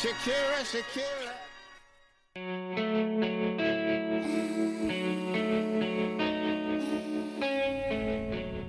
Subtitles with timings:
[0.00, 1.34] Shakira, Shakira.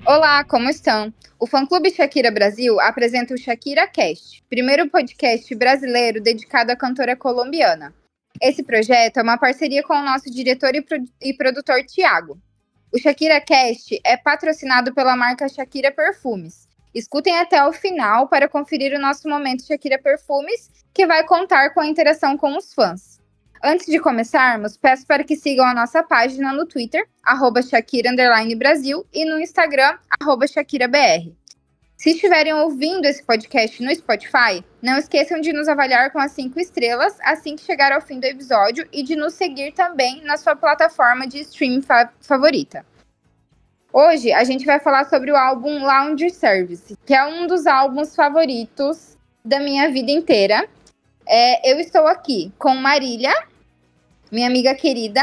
[0.08, 1.14] Olá, como estão?
[1.40, 7.94] O fã-clube Shakira Brasil apresenta o Shakira Cast, primeiro podcast brasileiro dedicado à cantora colombiana.
[8.42, 10.84] Esse projeto é uma parceria com o nosso diretor e,
[11.22, 12.42] e produtor Tiago.
[12.92, 16.69] O Shakira Cast é patrocinado pela marca Shakira Perfumes.
[16.94, 21.80] Escutem até o final para conferir o nosso momento Shakira Perfumes, que vai contar com
[21.80, 23.20] a interação com os fãs.
[23.64, 28.10] Antes de começarmos, peço para que sigam a nossa página no Twitter, arroba Shakira
[28.58, 31.36] Brasil, e no Instagram, arroba ShakiraBR.
[31.98, 36.58] Se estiverem ouvindo esse podcast no Spotify, não esqueçam de nos avaliar com as cinco
[36.58, 40.56] estrelas assim que chegar ao fim do episódio e de nos seguir também na sua
[40.56, 42.86] plataforma de streaming fa- favorita.
[43.92, 48.16] Hoje a gente vai falar sobre o álbum Lounge Service, que é um dos álbuns
[48.16, 50.70] favoritos da minha vida inteira.
[51.28, 53.34] É, eu estou aqui com Marília,
[54.32, 55.22] minha amiga querida,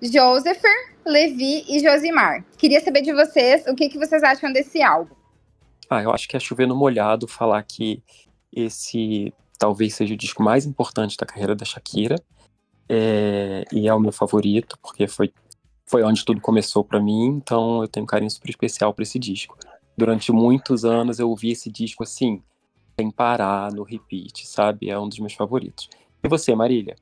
[0.00, 2.42] Josepher, Levi e Josimar.
[2.56, 5.14] Queria saber de vocês o que, que vocês acham desse álbum.
[5.90, 8.02] Ah, eu acho que é chover no molhado falar que
[8.50, 12.16] esse talvez seja o disco mais importante da carreira da Shakira.
[12.88, 15.32] É, e é o meu favorito, porque foi,
[15.86, 19.18] foi onde tudo começou pra mim, então eu tenho um carinho super especial por esse
[19.18, 19.56] disco.
[19.96, 22.42] Durante muitos anos eu ouvi esse disco assim,
[22.98, 24.90] sem parar, no repeat, sabe?
[24.90, 25.88] É um dos meus favoritos.
[26.22, 26.96] E você, Marília?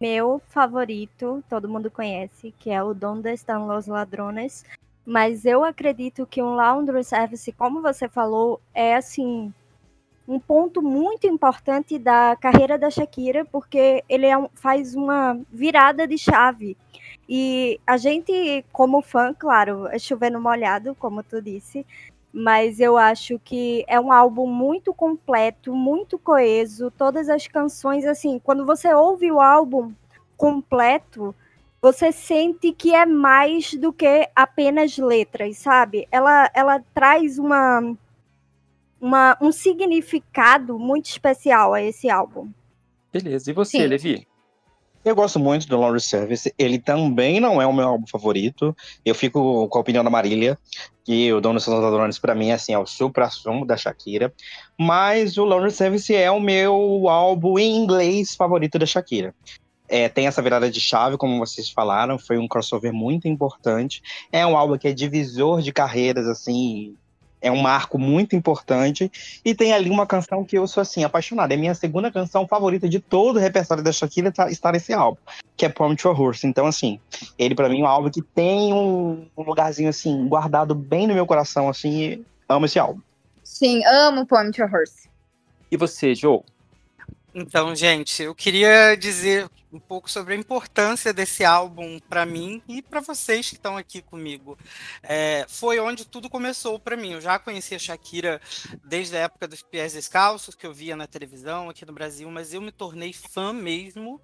[0.00, 4.64] Meu favorito, todo mundo conhece, que é o Donde Estão Los Ladrones.
[5.04, 9.52] Mas eu acredito que um Laundry Service, como você falou, é assim
[10.26, 16.06] um ponto muito importante da carreira da Shakira, porque ele é um- faz uma virada
[16.06, 16.76] de chave.
[17.28, 21.86] E a gente, como fã, claro, é chovendo molhado, como tu disse,
[22.32, 26.90] mas eu acho que é um álbum muito completo, muito coeso.
[26.90, 29.92] Todas as canções, assim, quando você ouve o álbum
[30.36, 31.34] completo,
[31.80, 36.08] você sente que é mais do que apenas letras, sabe?
[36.10, 37.94] Ela, ela traz uma,
[39.00, 42.48] uma, um significado muito especial a esse álbum.
[43.12, 43.50] Beleza.
[43.50, 43.86] E você, Sim.
[43.86, 44.26] Levi?
[45.04, 46.54] Eu gosto muito do Laundry Service.
[46.56, 48.76] Ele também não é o meu álbum favorito.
[49.04, 50.56] Eu fico com a opinião da Marília,
[51.04, 54.32] que o Dono dos Ladrones, pra mim, assim, é o supra-sumo da Shakira.
[54.78, 59.34] Mas o Laundry Service é o meu álbum em inglês favorito da Shakira.
[59.88, 64.00] É, tem essa virada de chave, como vocês falaram, foi um crossover muito importante.
[64.30, 66.96] É um álbum que é divisor de carreiras, assim,
[67.42, 69.10] é um marco muito importante.
[69.44, 71.52] E tem ali uma canção que eu sou, assim, apaixonado.
[71.52, 75.18] É minha segunda canção favorita de todo o repertório da Shakira tá- está nesse álbum,
[75.56, 76.46] que é Prom to a Horse.
[76.46, 77.00] Então, assim,
[77.36, 81.14] ele pra mim é um álbum que tem um, um lugarzinho, assim, guardado bem no
[81.14, 83.00] meu coração, assim, e amo esse álbum.
[83.42, 85.10] Sim, amo Poem to a Horse.
[85.70, 86.40] E você, Joe?
[87.34, 92.82] Então, gente, eu queria dizer um pouco sobre a importância desse álbum para mim e
[92.82, 94.58] para vocês que estão aqui comigo.
[95.02, 97.12] É, foi onde tudo começou para mim.
[97.12, 98.40] Eu já conhecia Shakira
[98.84, 102.52] desde a época dos Pés Descalços, que eu via na televisão aqui no Brasil, mas
[102.52, 104.20] eu me tornei fã mesmo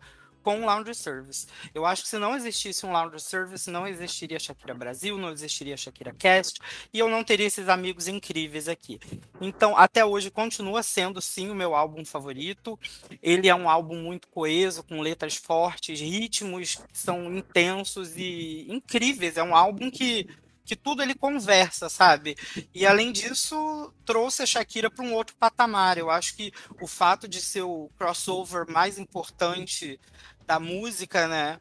[0.48, 1.46] com Laundry Service.
[1.74, 5.76] Eu acho que se não existisse um Laundry Service, não existiria Shakira Brasil, não existiria
[5.76, 6.58] Shakira Cast,
[6.90, 8.98] e eu não teria esses amigos incríveis aqui.
[9.42, 12.80] Então, até hoje, continua sendo, sim, o meu álbum favorito.
[13.22, 19.36] Ele é um álbum muito coeso, com letras fortes, ritmos que são intensos e incríveis.
[19.36, 20.30] É um álbum que,
[20.64, 22.36] que tudo ele conversa, sabe?
[22.74, 25.98] E além disso, trouxe a Shakira para um outro patamar.
[25.98, 30.00] Eu acho que o fato de ser o crossover mais importante
[30.48, 31.58] da música, né?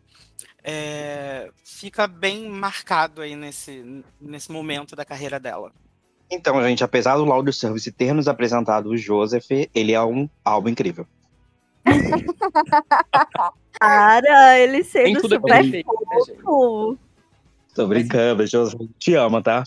[0.70, 5.72] é, fica bem marcado aí nesse, nesse momento da carreira dela.
[6.30, 10.68] Então, gente, apesar do Laundry Service ter nos apresentado o Joseph, ele é um álbum
[10.68, 11.08] incrível.
[13.80, 17.00] Cara, ele sendo tudo é super perfeito, né, fofo.
[17.74, 18.82] Tô brincando, Joseph.
[19.00, 19.64] Te amo, tá?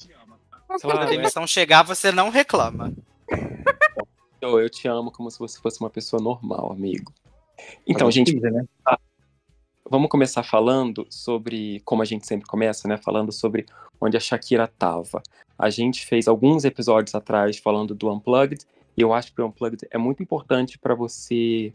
[0.82, 1.08] Quando a é.
[1.08, 2.92] demissão chegar, você não reclama.
[4.42, 7.10] Joe, eu te amo como se você fosse uma pessoa normal, amigo.
[7.86, 8.66] Então, Agora gente, precisa, né?
[9.90, 12.96] Vamos começar falando sobre, como a gente sempre começa, né?
[12.96, 13.66] Falando sobre
[14.00, 15.20] onde a Shakira tava.
[15.58, 18.64] A gente fez alguns episódios atrás falando do Unplugged,
[18.96, 21.72] e eu acho que o Unplugged é muito importante para você,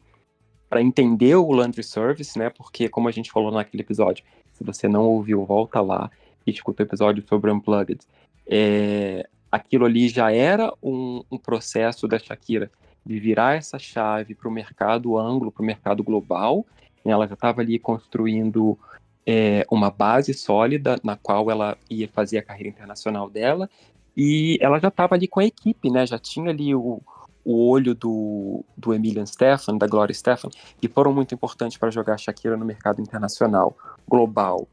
[0.70, 2.50] para entender o Laundry Service, né?
[2.50, 4.24] Porque, como a gente falou naquele episódio,
[4.54, 6.10] se você não ouviu, volta lá
[6.48, 8.00] e escuta o episódio sobre o Unplugged.
[8.48, 12.72] É, aquilo ali já era um, um processo da Shakira
[13.06, 16.66] de virar essa chave para o mercado anglo, para o mercado global,
[17.12, 18.78] ela já estava ali construindo
[19.26, 23.70] é, uma base sólida na qual ela ia fazer a carreira internacional dela
[24.16, 26.06] e ela já estava ali com a equipe, né?
[26.06, 27.02] Já tinha ali o,
[27.44, 30.50] o olho do, do Emilian Stefan, da Gloria Stefan,
[30.80, 33.76] que foram muito importantes para jogar Shakira no mercado internacional,
[34.08, 34.68] global.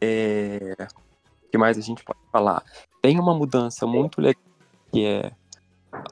[0.00, 0.76] É...
[1.50, 2.62] Que mais a gente pode falar?
[3.00, 4.42] Tem uma mudança muito legal,
[4.90, 5.32] que é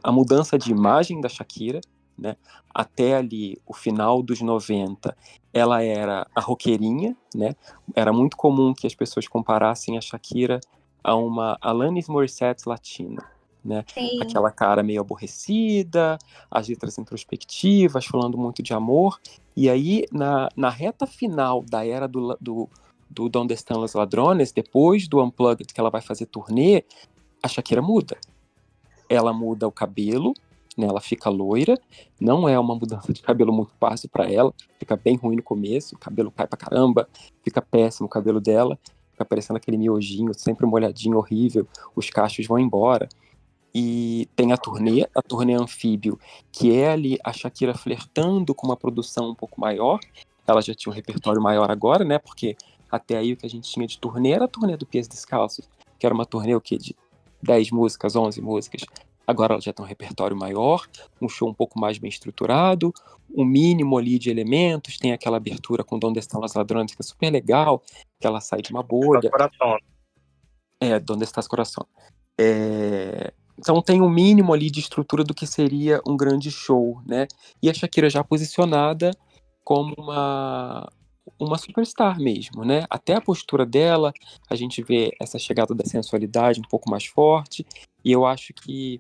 [0.03, 1.81] a mudança de imagem da Shakira,
[2.21, 2.37] né?
[2.73, 5.17] Até ali o final dos 90,
[5.53, 7.57] ela era a roqueirinha, né?
[7.95, 10.61] Era muito comum que as pessoas comparassem a Shakira
[11.03, 13.25] a uma Alanis Morissette latina,
[13.65, 13.85] né?
[13.93, 14.21] Sim.
[14.23, 16.19] Aquela cara meio aborrecida,
[16.51, 19.19] as letras introspectivas, falando muito de amor.
[19.57, 22.69] E aí, na, na reta final da era do, do,
[23.09, 26.85] do Donde Estão Los Ladrones, depois do Unplugged, que ela vai fazer turnê,
[27.43, 28.17] a Shakira muda.
[29.09, 30.35] Ela muda o cabelo,
[30.77, 31.79] né, ela fica loira,
[32.21, 35.95] não é uma mudança de cabelo muito fácil para ela, fica bem ruim no começo,
[35.95, 37.09] o cabelo cai pra caramba,
[37.43, 38.79] fica péssimo o cabelo dela,
[39.13, 43.09] fica parecendo aquele miojinho, sempre molhadinho, horrível, os cachos vão embora.
[43.73, 46.19] E tem a turnê, a turnê anfíbio,
[46.51, 50.01] que é ali a Shakira flertando com uma produção um pouco maior.
[50.45, 52.19] Ela já tinha um repertório maior agora, né?
[52.19, 52.57] Porque
[52.91, 55.69] até aí o que a gente tinha de turnê era a turnê do Pies Descalços,
[55.99, 56.77] que era uma turnê o quê?
[56.77, 56.97] De
[57.41, 58.83] 10 músicas, 11 músicas.
[59.31, 60.89] Agora ela já tem um repertório maior,
[61.23, 62.93] um show um pouco mais bem estruturado,
[63.33, 67.05] um mínimo ali de elementos, tem aquela abertura com Donde Estão as Ladrones, que é
[67.05, 67.81] super legal,
[68.19, 69.31] que ela sai de uma bolha.
[69.31, 69.79] Coração.
[70.81, 71.87] É, Donde Estás Coração.
[72.39, 73.33] É...
[73.57, 77.29] Então tem um mínimo ali de estrutura do que seria um grande show, né?
[77.63, 79.11] E a Shakira já posicionada
[79.63, 80.91] como uma,
[81.39, 82.85] uma superstar mesmo, né?
[82.89, 84.13] Até a postura dela,
[84.49, 87.67] a gente vê essa chegada da sensualidade um pouco mais forte,
[88.03, 88.99] e eu acho que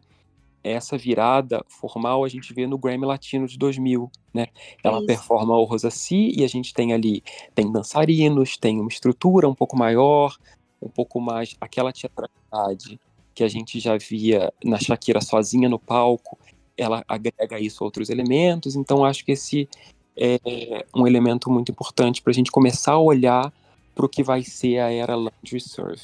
[0.62, 4.48] essa virada formal a gente vê no Grammy Latino de 2000, né?
[4.82, 5.06] Ela Isso.
[5.06, 7.22] performa o Rosa Si e a gente tem ali,
[7.54, 10.36] tem dançarinos, tem uma estrutura um pouco maior,
[10.80, 13.00] um pouco mais aquela teatralidade
[13.34, 16.38] que a gente já via na Shakira sozinha no palco,
[16.76, 19.68] ela agrega isso a outros elementos, então acho que esse
[20.16, 23.52] é um elemento muito importante para a gente começar a olhar
[23.94, 26.02] para o que vai ser a era Laundry Serve.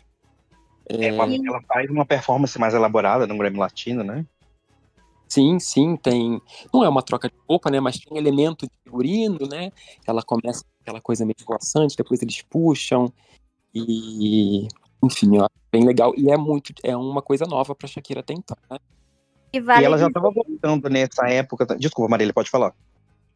[0.88, 4.24] É, ela, ela faz uma performance mais elaborada no Grammy Latino, né?
[5.28, 6.40] Sim, sim, tem.
[6.72, 7.80] Não é uma troca de roupa, né?
[7.80, 9.72] Mas tem elemento de figurino, né?
[10.06, 13.12] Ela começa com aquela coisa meio esvoaçante, depois eles puxam.
[13.74, 14.68] E.
[15.02, 16.14] Enfim, ó, bem legal.
[16.16, 16.72] E é muito.
[16.82, 18.78] É uma coisa nova pra Shakira tentar, né?
[19.52, 21.66] E vale e ela já estava voltando nessa época.
[21.76, 22.72] Desculpa, Marília, pode falar.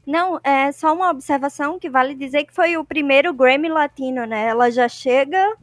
[0.06, 4.46] Não, é só uma observação que vale dizer que foi o primeiro Grammy Latino, né?
[4.46, 5.56] Ela já chega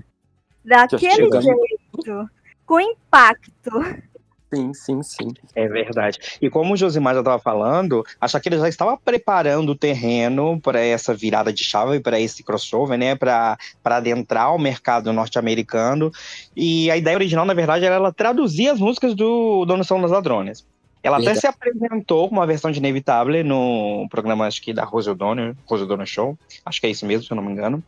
[0.64, 2.30] daquele chega- jeito,
[2.66, 3.72] com impacto.
[4.54, 5.28] Sim, sim, sim.
[5.54, 6.20] É verdade.
[6.42, 10.80] E como o Josimar já estava falando, a Shakira já estava preparando o terreno para
[10.80, 13.14] essa virada de chave, para esse crossover, né?
[13.16, 16.12] Para adentrar o mercado norte-americano.
[16.56, 20.12] E a ideia original, na verdade, era ela traduzir as músicas do Dono São dos
[20.12, 20.66] Ladrones.
[21.04, 21.42] Ela até Verdade.
[21.42, 25.84] se apresentou com uma versão de Inevitable no programa, acho que da Rose O'Donnell, Rose
[25.84, 26.38] O'Donnell Show.
[26.66, 27.84] Acho que é isso mesmo, se eu não me engano.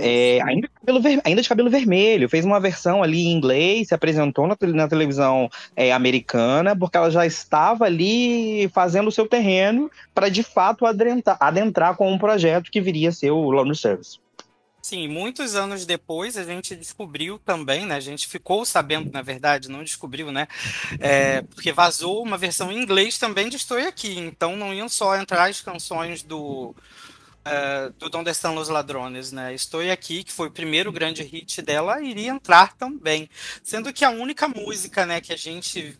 [0.00, 3.94] É, ainda, de cabelo ainda de cabelo vermelho, fez uma versão ali em inglês, se
[3.94, 9.90] apresentou na, na televisão é, americana, porque ela já estava ali fazendo o seu terreno
[10.14, 14.18] para de fato adentrar, adentrar com um projeto que viria a ser o Laundry Service.
[14.84, 17.94] Sim, muitos anos depois a gente descobriu também, né?
[17.94, 20.48] A gente ficou sabendo, na verdade, não descobriu, né?
[20.98, 24.18] É, porque vazou uma versão em inglês também de Estou Aqui.
[24.18, 26.74] Então não iam só entrar as canções do
[27.44, 29.54] é, do Donde Estão Los Ladrones, né?
[29.54, 33.30] Estou Aqui, que foi o primeiro grande hit dela, iria entrar também.
[33.62, 35.96] Sendo que a única música, né, que a gente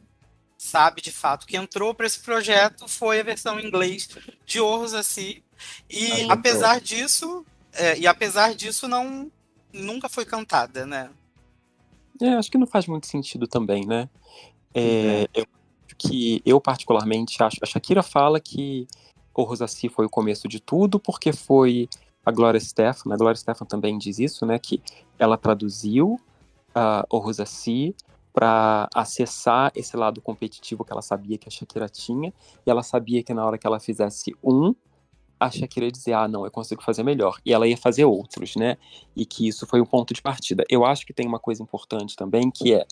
[0.59, 4.09] sabe de fato que entrou para esse projeto foi a versão em inglês
[4.45, 5.41] de Orros Assim.
[5.89, 9.31] E apesar disso, é, e apesar disso, não
[9.73, 11.11] nunca foi cantada, né?
[12.21, 14.09] É, acho que não faz muito sentido também, né?
[14.75, 15.47] É, eu
[15.87, 17.57] acho que eu particularmente acho.
[17.63, 18.87] A Shakira fala que
[19.35, 21.89] o Rosassi foi o começo de tudo, porque foi
[22.25, 23.13] a Gloria Stefan.
[23.13, 24.59] A Gloria Stefan também diz isso, né?
[24.59, 24.83] Que
[25.19, 26.21] ela traduziu
[26.77, 27.95] uh, o Rosassi
[28.33, 32.33] para acessar esse lado competitivo que ela sabia que a Shakira tinha,
[32.67, 34.75] e ela sabia que na hora que ela fizesse um,
[35.47, 37.39] a Shakira dizer, ah, não, eu consigo fazer melhor.
[37.45, 38.77] E ela ia fazer outros, né?
[39.17, 40.65] E que isso foi o ponto de partida.
[40.69, 42.87] Eu acho que tem uma coisa importante também, que é,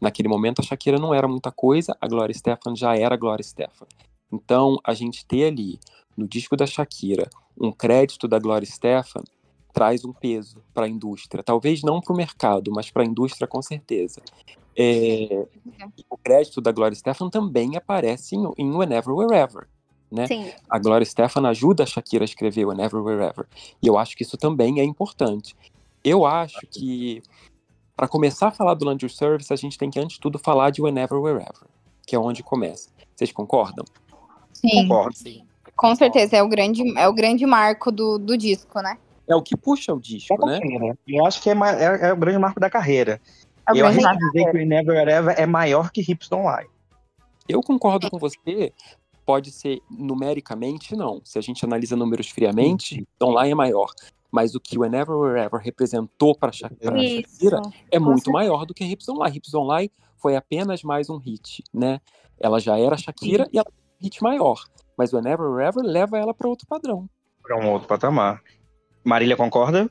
[0.00, 3.42] naquele momento a Shakira não era muita coisa, a Gloria Stefan já era a Gloria
[3.42, 3.86] Stefan.
[4.30, 5.78] Então, a gente ter ali,
[6.16, 9.22] no disco da Shakira, um crédito da Gloria Stefan,
[9.72, 11.42] traz um peso para a indústria.
[11.42, 14.20] Talvez não para o mercado, mas para a indústria com certeza.
[14.76, 15.46] É,
[16.10, 19.68] o crédito da Gloria Stefan também aparece em, em Whenever, Wherever.
[20.14, 20.28] Né?
[20.28, 20.52] Sim.
[20.70, 23.46] A Gloria Stefan ajuda a Shakira a escrever Whenever, Wherever.
[23.82, 25.56] E eu acho que isso também é importante.
[26.04, 27.20] Eu acho que,
[27.96, 30.38] para começar a falar do Land Your Service, a gente tem que, antes de tudo,
[30.38, 31.66] falar de Whenever, Wherever,
[32.06, 32.90] que é onde começa.
[33.16, 33.84] Vocês concordam?
[34.52, 35.16] Sim, Concordo.
[35.16, 35.44] Sim.
[35.74, 36.36] com certeza.
[36.36, 38.96] É o grande, é o grande marco do, do disco, né?
[39.26, 40.60] É o que puxa o disco, né?
[40.60, 40.98] carreira.
[41.08, 43.20] Eu acho que é, é- é o grande marco da carreira.
[43.66, 44.20] É o eu arrisco marco.
[44.30, 46.68] dizer que o Never Ever é maior que Hips Don't Lie.
[47.48, 48.72] Eu concordo com você.
[49.24, 51.20] Pode ser numericamente, não.
[51.24, 53.90] Se a gente analisa números friamente, online é maior.
[54.30, 57.62] Mas o que o Whenever Wherever representou para Shakira Isso.
[57.90, 59.36] é muito maior do que Hips Don't Lie.
[59.36, 62.00] Hips Don't Lie foi apenas mais um hit, né?
[62.40, 64.64] Ela já era Shakira e ela tem um hit maior.
[64.96, 67.08] Mas o Whenever Wherever leva ela para outro padrão.
[67.42, 68.42] Para um outro patamar.
[69.04, 69.88] Marília concorda?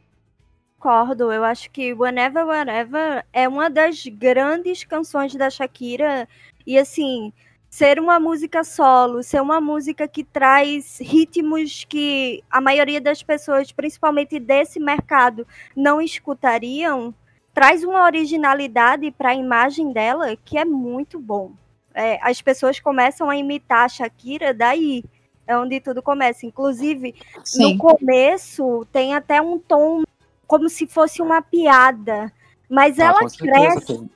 [0.78, 6.28] Concordo, eu acho que Whenever, Wherever é uma das grandes canções da Shakira.
[6.68, 7.32] E assim,
[7.74, 13.72] ser uma música solo, ser uma música que traz ritmos que a maioria das pessoas,
[13.72, 17.12] principalmente desse mercado, não escutariam,
[17.52, 21.54] traz uma originalidade para a imagem dela que é muito bom.
[21.96, 25.04] É, as pessoas começam a imitar a Shakira daí.
[25.48, 26.46] É onde tudo começa.
[26.46, 27.74] Inclusive, Sim.
[27.74, 30.04] no começo tem até um tom
[30.46, 32.32] como se fosse uma piada,
[32.70, 34.08] mas Ah, ela cresce,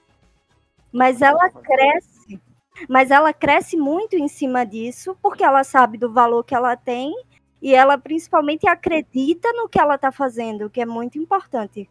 [0.91, 2.16] mas ela cresce,
[2.87, 7.13] mas ela cresce muito em cima disso, porque ela sabe do valor que ela tem
[7.61, 11.89] e ela principalmente acredita no que ela está fazendo, o que é muito importante.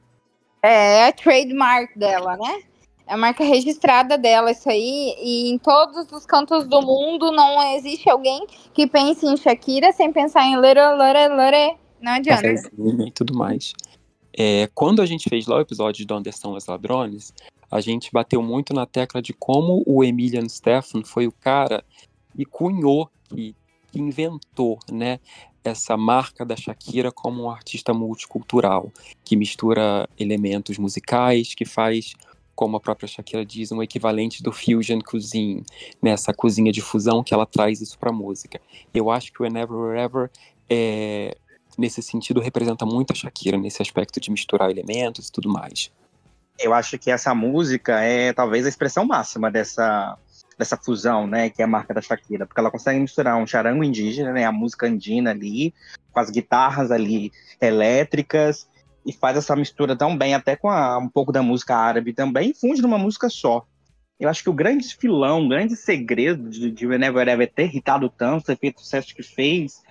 [0.63, 2.63] É a trademark dela, né?
[3.07, 5.15] É a marca registrada dela, isso aí.
[5.21, 10.13] E em todos os cantos do mundo não existe alguém que pense em Shakira sem
[10.13, 11.77] pensar em lere, lere, lere.
[12.01, 12.43] Não adianta.
[12.43, 13.73] cafezinho e tudo mais.
[14.37, 17.33] É, quando a gente fez lá o episódio de Onde Estão os Ladrones,
[17.71, 21.85] a gente bateu muito na tecla de como o Emilian Stefan foi o cara
[22.35, 23.55] que cunhou, que
[23.95, 25.19] inventou, né,
[25.65, 28.93] essa marca da Shakira como um artista multicultural,
[29.25, 32.15] que mistura elementos musicais, que faz,
[32.55, 35.65] como a própria Shakira diz, um equivalente do fusion cuisine,
[36.01, 38.61] nessa cozinha de fusão que ela traz isso para música.
[38.95, 40.31] Eu acho que o Whenever Wherever
[40.69, 41.37] é,
[41.77, 45.91] nesse sentido, representa muito a Shakira, nesse aspecto de misturar elementos e tudo mais.
[46.59, 50.17] Eu acho que essa música é talvez a expressão máxima dessa,
[50.59, 51.51] dessa fusão, né?
[51.51, 52.47] Que é a marca da Shakira.
[52.47, 54.45] Porque ela consegue misturar um charango indígena, né?
[54.45, 55.75] A música andina ali,
[56.13, 58.69] com as guitarras ali elétricas,
[59.05, 62.51] e faz essa mistura tão bem, até com a- um pouco da música árabe também,
[62.51, 63.65] e funde numa música só.
[64.19, 68.09] Eu acho que o grande filão, o grande segredo de, de Whenever Ever ter irritado
[68.09, 69.83] tanto, ter feito o sucesso que fez,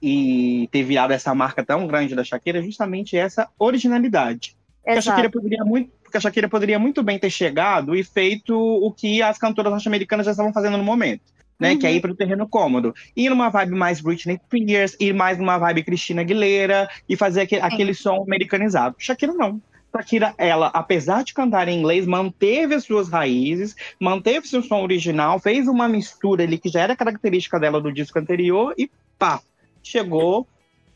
[0.00, 4.56] e ter virado essa marca tão grande da Shakira é justamente essa originalidade.
[4.82, 8.54] Porque a Shakira poderia muito, porque a Shakira poderia muito bem ter chegado e feito
[8.54, 11.22] o que as cantoras norte-americanas já estavam fazendo no momento,
[11.58, 11.72] né?
[11.72, 11.78] Uhum.
[11.78, 12.94] Que é ir para o terreno cômodo.
[13.16, 17.62] Ir numa vibe mais Britney Spears, ir mais numa vibe Christina Aguilera e fazer aquele,
[17.62, 18.94] aquele som americanizado.
[18.98, 19.58] Shakira não.
[19.90, 25.38] Shakira, ela, apesar de cantar em inglês, manteve as suas raízes, manteve seu som original,
[25.38, 29.40] fez uma mistura ali que já era característica dela do disco anterior e pá,
[29.82, 30.46] chegou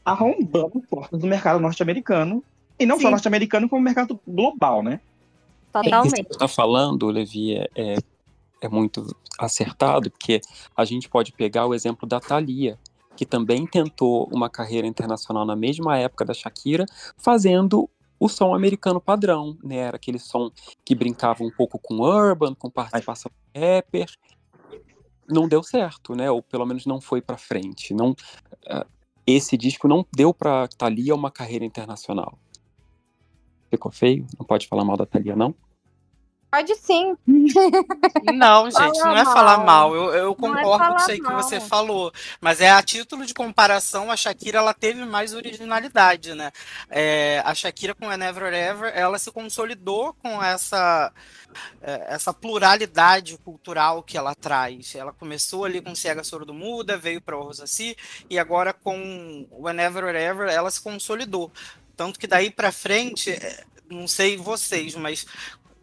[0.04, 2.44] arrombando portas do mercado norte-americano.
[2.78, 3.10] E não só Sim.
[3.10, 5.00] norte-americano, como mercado global, né?
[5.00, 6.10] Isso que Totalmente.
[6.10, 7.96] você está falando, Levi, é, é,
[8.62, 10.40] é muito acertado, porque
[10.76, 12.78] a gente pode pegar o exemplo da Thalia,
[13.16, 16.84] que também tentou uma carreira internacional na mesma época da Shakira,
[17.16, 19.76] fazendo o som americano padrão, né?
[19.76, 20.50] Era aquele som
[20.84, 24.06] que brincava um pouco com urban, com participação de rapper.
[25.28, 26.30] Não deu certo, né?
[26.30, 27.92] Ou pelo menos não foi para frente.
[27.92, 28.14] Não,
[28.68, 28.86] ah,
[29.26, 32.38] esse disco não deu para Thalia uma carreira internacional.
[33.70, 34.26] Ficou feio?
[34.38, 35.54] Não pode falar mal da Thalia, não?
[36.50, 37.16] Pode sim.
[38.34, 39.90] Não, gente, Fala não é falar mal.
[39.90, 39.94] mal.
[39.94, 41.42] Eu, eu é concordo com isso aí que mal.
[41.42, 42.12] você falou.
[42.40, 46.50] Mas é a título de comparação, a Shakira ela teve mais originalidade, né?
[46.88, 51.12] É, a Shakira com a Never Ever, ela se consolidou com essa
[51.82, 54.94] é, essa pluralidade cultural que ela traz.
[54.94, 57.96] Ela começou ali com Cega Sordo Muda, veio para o Rosaci
[58.30, 61.50] e agora com o Whenever Ever ela se consolidou.
[61.96, 65.26] Tanto que daí para frente, é, não sei vocês, mas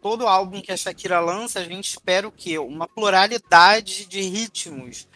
[0.01, 2.59] todo álbum que a Shakira lança, a gente espera o quê?
[2.59, 5.07] Uma pluralidade de ritmos.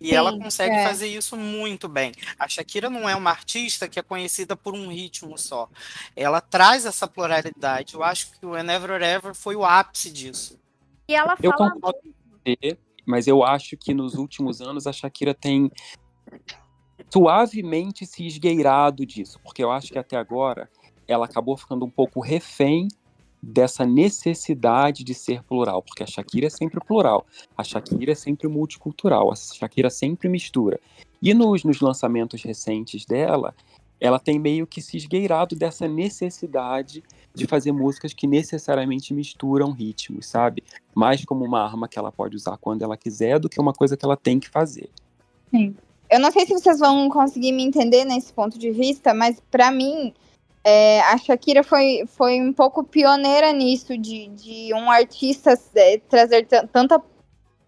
[0.00, 0.84] E Sim, ela consegue é.
[0.84, 2.12] fazer isso muito bem.
[2.36, 5.68] A Shakira não é uma artista que é conhecida por um ritmo só.
[6.16, 7.94] Ela traz essa pluralidade.
[7.94, 10.58] Eu acho que o Whenever Ever foi o ápice disso.
[11.08, 12.12] E ela Eu fala concordo com
[12.44, 15.70] você, mas eu acho que nos últimos anos a Shakira tem
[17.10, 20.68] suavemente se esgueirado disso, porque eu acho que até agora
[21.06, 22.88] ela acabou ficando um pouco refém
[23.42, 28.46] dessa necessidade de ser plural, porque a Shakira é sempre plural, a Shakira é sempre
[28.46, 30.78] multicultural, a Shakira sempre mistura.
[31.20, 33.52] E nos, nos lançamentos recentes dela,
[34.00, 37.02] ela tem meio que se esgueirado dessa necessidade
[37.34, 40.62] de fazer músicas que necessariamente misturam ritmos, sabe?
[40.94, 43.96] Mais como uma arma que ela pode usar quando ela quiser do que uma coisa
[43.96, 44.90] que ela tem que fazer.
[45.50, 45.76] Sim.
[46.12, 49.70] Eu não sei se vocês vão conseguir me entender nesse ponto de vista, mas para
[49.70, 50.12] mim
[50.62, 56.46] é, a Shakira foi, foi um pouco pioneira nisso, de, de um artista é, trazer
[56.70, 57.02] tanta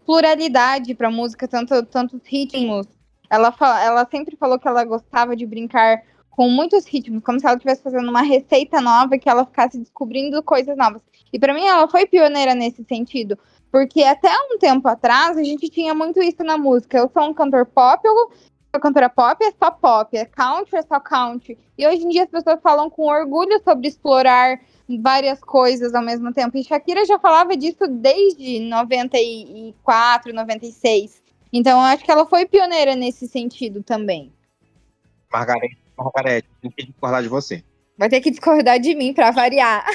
[0.05, 2.85] pluralidade para música, tanto, tantos ritmos.
[3.31, 3.51] Ela,
[3.83, 7.81] ela sempre falou que ela gostava de brincar com muitos ritmos, como se ela estivesse
[7.81, 11.01] fazendo uma receita nova, que ela ficasse descobrindo coisas novas.
[11.33, 13.39] E para mim ela foi pioneira nesse sentido,
[13.75, 16.97] porque até um tempo atrás a gente tinha muito isso na música.
[16.97, 18.31] Eu sou um cantor pop, eu
[18.73, 21.59] sou cantora pop, é só pop, é country, é só country.
[21.77, 24.61] E hoje em dia as pessoas falam com orgulho sobre explorar
[25.01, 26.55] várias coisas ao mesmo tempo.
[26.55, 31.21] E Shakira já falava disso desde 94, 96.
[31.51, 34.31] Então eu acho que ela foi pioneira nesse sentido também.
[35.29, 37.61] Margarete, Margarete, tem que discordar de você.
[37.97, 39.85] Vai ter que discordar de mim para variar.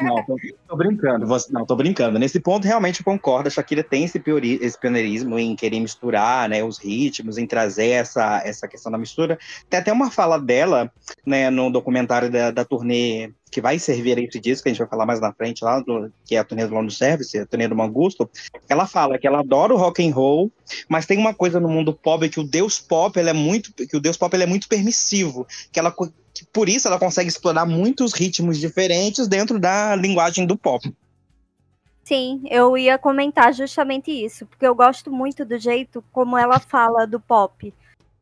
[0.00, 0.36] Não, tô,
[0.68, 1.26] tô brincando.
[1.26, 2.18] Você, não, tô brincando.
[2.18, 3.48] Nesse ponto, realmente concordo.
[3.48, 7.88] A Shakira tem esse, piori, esse pioneirismo em querer misturar né, os ritmos, em trazer
[7.88, 9.38] essa, essa questão da mistura.
[9.70, 10.92] Tem até uma fala dela
[11.24, 14.80] né, no documentário da, da turnê que vai servir a esse disco, que a gente
[14.80, 17.46] vai falar mais na frente lá, do, que é a turnê do London Service, a
[17.46, 18.28] turnê do Mangusto,
[18.68, 20.52] ela fala que ela adora o rock and roll,
[20.88, 23.96] mas tem uma coisa no mundo pop que o deus pop ele é muito, que
[23.96, 25.94] o deus pop ele é muito permissivo, que ela
[26.44, 30.92] por isso ela consegue explorar muitos ritmos diferentes dentro da linguagem do pop.
[32.04, 37.04] Sim, eu ia comentar justamente isso, porque eu gosto muito do jeito como ela fala
[37.06, 37.74] do pop,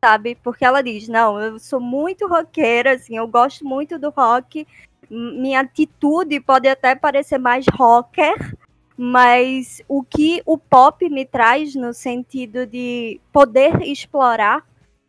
[0.03, 0.35] sabe?
[0.43, 4.65] Porque ela diz: "Não, eu sou muito roqueira, assim, eu gosto muito do rock.
[5.07, 8.57] Minha atitude pode até parecer mais rocker,
[8.97, 14.65] mas o que o pop me traz no sentido de poder explorar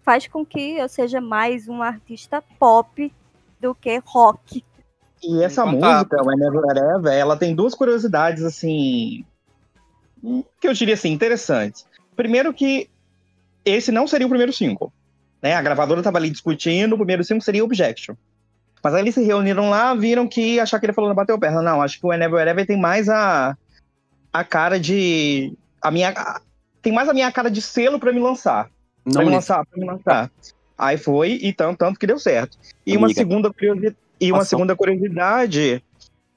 [0.06, 3.12] faz com que eu seja mais um artista pop
[3.60, 4.64] do que rock.
[5.20, 9.25] E essa música, Whenever Wherever, ela tem duas curiosidades, assim,
[10.60, 11.84] que eu diria assim, interessantes.
[12.14, 12.88] Primeiro que
[13.64, 14.92] esse não seria o primeiro single.
[15.42, 15.54] Né?
[15.54, 18.14] A gravadora estava ali discutindo, o primeiro single seria Objection.
[18.81, 21.61] Mas aí eles se reuniram lá, viram que a Shakira falou, bateu perna.
[21.61, 23.57] Não, acho que o Whenever Wherever tem mais a,
[24.33, 25.52] a cara de...
[25.83, 26.14] A minha,
[26.81, 28.70] tem mais a minha cara de selo para me lançar.
[29.07, 30.31] Não me lançar, me lançar.
[30.77, 32.59] Aí foi, e tanto, tanto que deu certo.
[32.85, 33.07] E Amiga.
[33.07, 33.97] uma segunda curiosidade.
[34.21, 35.83] E uma segunda curiosidade.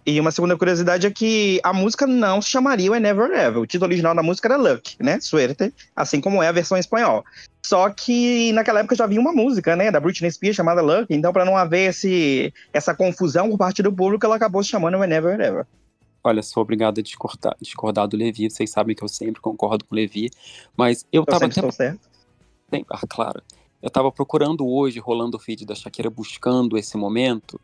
[0.05, 3.61] E uma segunda curiosidade é que a música não se chamaria Whenever Ever.
[3.61, 5.19] O título original da música era Luck, né?
[5.19, 7.23] Suerte, assim como é a versão em espanhol.
[7.63, 11.33] Só que naquela época já havia uma música, né, da Britney Spears chamada Luck, então
[11.33, 15.39] para não haver esse, essa confusão por parte do público, ela acabou se chamando Whenever
[15.39, 15.67] Ever.
[16.23, 19.93] Olha, sou obrigado a discordar, discordar do Levi, vocês sabem que eu sempre concordo com
[19.93, 20.31] o Levi,
[20.75, 21.71] mas eu, eu tava até...
[21.71, 22.08] certo.
[22.89, 23.41] Ah, claro.
[23.81, 27.59] Eu tava procurando hoje, rolando o feed da Shakira, buscando esse momento,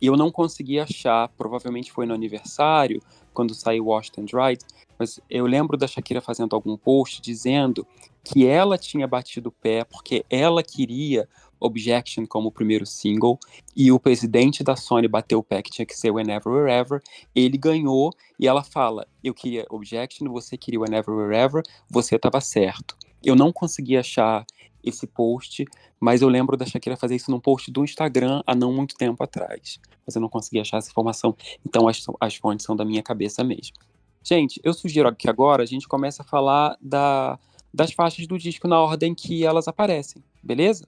[0.00, 1.28] e eu não consegui achar.
[1.36, 3.02] Provavelmente foi no aniversário,
[3.34, 4.64] quando saiu and Dried,
[4.98, 7.86] mas eu lembro da Shakira fazendo algum post dizendo
[8.24, 11.28] que ela tinha batido o pé porque ela queria
[11.60, 13.38] Objection como primeiro single
[13.76, 17.02] e o presidente da Sony bateu o pé que tinha que ser Whenever Wherever.
[17.34, 22.96] Ele ganhou e ela fala: Eu queria Objection, você queria Whenever Wherever, você estava certo.
[23.24, 24.44] Eu não consegui achar
[24.82, 25.64] esse post,
[26.00, 29.22] mas eu lembro da Shakira fazer isso num post do Instagram há não muito tempo
[29.22, 29.80] atrás.
[30.06, 33.42] Mas eu não consegui achar essa informação, então as, as fontes são da minha cabeça
[33.44, 33.76] mesmo.
[34.22, 37.38] Gente, eu sugiro que agora a gente comece a falar da,
[37.72, 40.86] das faixas do disco na ordem que elas aparecem, beleza?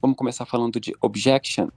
[0.00, 1.66] Vamos começar falando de Objection.
[1.66, 1.70] O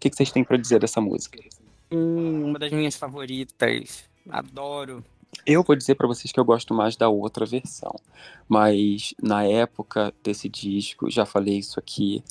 [0.00, 1.42] que, que vocês têm para dizer dessa música?
[1.90, 4.08] Hum, uma das minhas favoritas.
[4.28, 5.04] Adoro.
[5.46, 7.94] Eu vou dizer para vocês que eu gosto mais da outra versão,
[8.48, 12.22] mas na época desse disco, já falei isso aqui,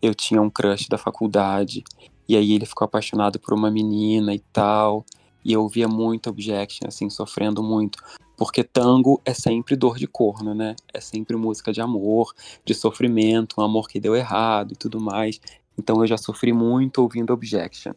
[0.00, 1.82] eu tinha um crush da faculdade,
[2.28, 5.04] e aí ele ficou apaixonado por uma menina e tal,
[5.44, 8.02] e eu ouvia muito Objection, assim, sofrendo muito,
[8.36, 10.74] porque tango é sempre dor de corno, né?
[10.92, 15.40] É sempre música de amor, de sofrimento, um amor que deu errado e tudo mais.
[15.78, 17.92] Então eu já sofri muito ouvindo Objection.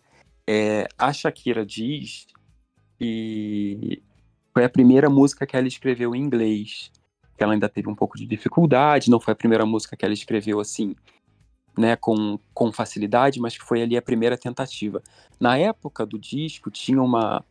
[0.48, 2.28] É, a Shakira diz
[3.00, 4.02] que
[4.56, 6.90] foi a primeira música que ela escreveu em inglês.
[7.38, 10.62] Ela ainda teve um pouco de dificuldade, não foi a primeira música que ela escreveu
[10.62, 10.96] assim,
[11.78, 15.04] né, com, com facilidade, mas que foi ali a primeira tentativa.
[15.38, 17.44] Na época do disco, tinha uma,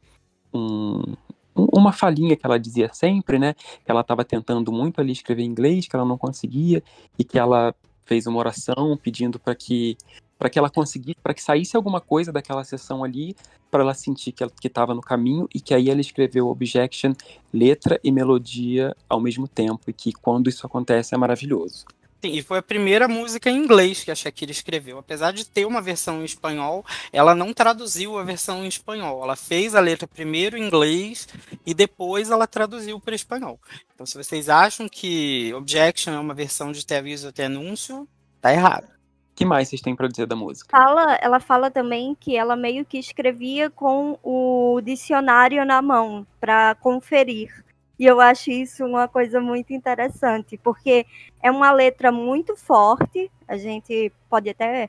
[0.55, 1.15] um,
[1.55, 5.51] uma falinha que ela dizia sempre, né, que ela estava tentando muito ali escrever em
[5.51, 6.83] inglês, que ela não conseguia,
[7.19, 7.75] e que ela
[8.07, 9.99] fez uma oração pedindo para que
[10.39, 13.37] para que ela conseguisse, para que saísse alguma coisa daquela sessão ali,
[13.71, 17.13] para ela sentir que estava no caminho e que aí ela escreveu Objection,
[17.53, 21.85] letra e melodia ao mesmo tempo e que quando isso acontece é maravilhoso.
[22.25, 24.97] Sim, e foi a primeira música em inglês que a Shakira escreveu.
[24.97, 29.23] Apesar de ter uma versão em espanhol, ela não traduziu a versão em espanhol.
[29.23, 31.29] Ela fez a letra primeiro em inglês
[31.67, 33.61] e depois ela traduziu para espanhol.
[33.95, 38.09] Então, se vocês acham que Objection é uma versão de Te Aviso Te Anúncio,
[38.41, 38.94] tá errado.
[39.35, 40.71] Que mais vocês têm para dizer da música?
[40.71, 46.77] Fala, ela fala também que ela meio que escrevia com o dicionário na mão para
[46.77, 47.65] conferir.
[47.99, 51.07] E eu acho isso uma coisa muito interessante, porque
[51.43, 53.31] é uma letra muito forte.
[53.47, 54.89] A gente pode até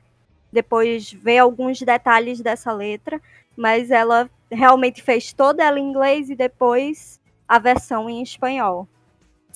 [0.52, 3.20] depois ver alguns detalhes dessa letra,
[3.56, 8.88] mas ela realmente fez toda ela em inglês e depois a versão em espanhol.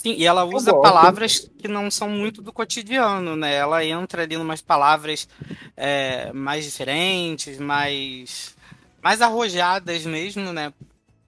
[0.01, 3.55] Sim, e ela usa palavras que não são muito do cotidiano, né?
[3.55, 5.29] Ela entra ali umas palavras
[5.77, 8.57] é, mais diferentes, mais,
[9.03, 10.73] mais arrojadas mesmo, né?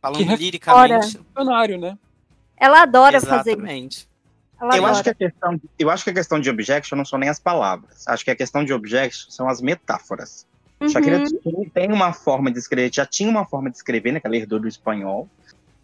[0.00, 1.18] Falando que liricamente.
[1.18, 1.98] Dicionário, né?
[2.56, 4.08] Ela adora Exatamente.
[4.58, 7.18] fazer eu acho, que a questão, eu acho que a questão de objection não são
[7.18, 8.08] nem as palavras.
[8.08, 10.46] Acho que a questão de objection são as metáforas.
[10.80, 10.88] Uhum.
[10.88, 11.22] Shakira
[11.74, 14.20] tem uma forma de escrever, já tinha uma forma de escrever, né?
[14.20, 15.28] Que ela herdou do espanhol,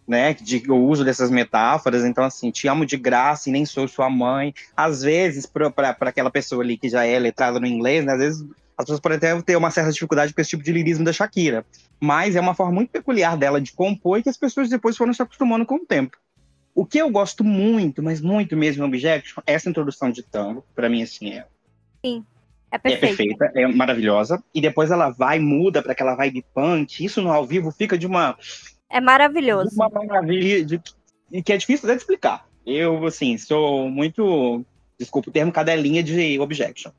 [0.09, 0.33] né?
[0.33, 2.03] De, o uso dessas metáforas.
[2.03, 4.53] Então, assim, te amo de graça e nem sou sua mãe.
[4.75, 8.13] Às vezes, para aquela pessoa ali que já é letrada no inglês, né?
[8.13, 11.05] Às vezes as pessoas podem até ter uma certa dificuldade com esse tipo de lirismo
[11.05, 11.65] da Shakira.
[11.99, 15.13] Mas é uma forma muito peculiar dela de compor e que as pessoas depois foram
[15.13, 16.17] se acostumando com o tempo.
[16.73, 20.65] O que eu gosto muito, mas muito mesmo no Objection, é essa introdução de tango,
[20.73, 21.45] para mim, assim, é.
[22.03, 22.25] Sim.
[22.71, 23.05] É perfeita.
[23.05, 24.41] É perfeita, é maravilhosa.
[24.55, 27.03] E depois ela vai, muda para aquela vibe punk.
[27.03, 28.37] Isso no ao vivo fica de uma.
[28.89, 29.75] É maravilhoso.
[29.75, 30.81] Uma maravilha de,
[31.31, 32.47] e que é difícil até de explicar.
[32.65, 34.65] Eu, assim, sou muito.
[34.97, 36.91] Desculpa o termo, cadelinha de Objection.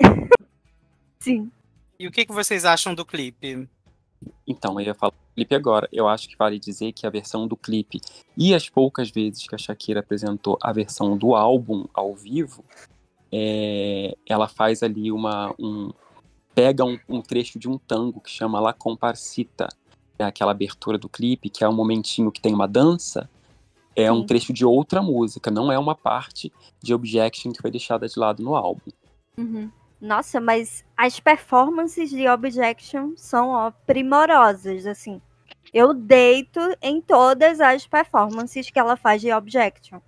[1.20, 1.50] Sim.
[1.98, 3.68] E o que, que vocês acham do clipe?
[4.46, 5.88] Então, eu ia falar do clipe agora.
[5.92, 8.00] Eu acho que vale dizer que a versão do clipe
[8.36, 12.64] e as poucas vezes que a Shakira apresentou a versão do álbum ao vivo,
[13.30, 15.54] é, ela faz ali uma.
[15.58, 15.92] Um,
[16.54, 19.68] pega um, um, trecho de um tango que chama La Comparsita,
[20.18, 23.28] aquela abertura do clipe, que é um momentinho que tem uma dança.
[23.96, 24.10] É Sim.
[24.10, 28.18] um trecho de outra música, não é uma parte de Objection que foi deixada de
[28.18, 28.90] lado no álbum.
[29.36, 29.70] Uhum.
[30.00, 35.20] Nossa, mas as performances de Objection são ó, primorosas, assim.
[35.72, 40.00] Eu deito em todas as performances que ela faz de Objection.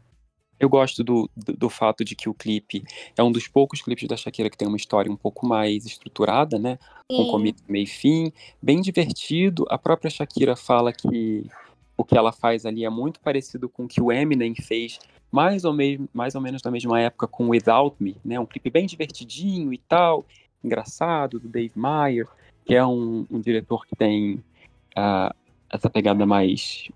[0.59, 2.83] Eu gosto do, do, do, fato de que o clipe
[3.17, 6.59] é um dos poucos clipes da Shakira que tem uma história um pouco mais estruturada,
[6.59, 6.79] né?
[7.11, 7.17] Sim.
[7.19, 9.67] Com começo, meio e fim, bem divertido.
[9.69, 11.47] A própria Shakira fala que
[11.97, 14.99] o que ela faz ali é muito parecido com o que o Eminem fez
[15.31, 18.39] mais ou, meio, mais ou menos na mesma época com Without Me, né?
[18.39, 20.25] Um clipe bem divertidinho e tal,
[20.63, 22.27] engraçado, do Dave Meyer,
[22.65, 24.43] que é um, um diretor que tem
[24.97, 25.35] uh,
[25.71, 26.89] essa pegada mais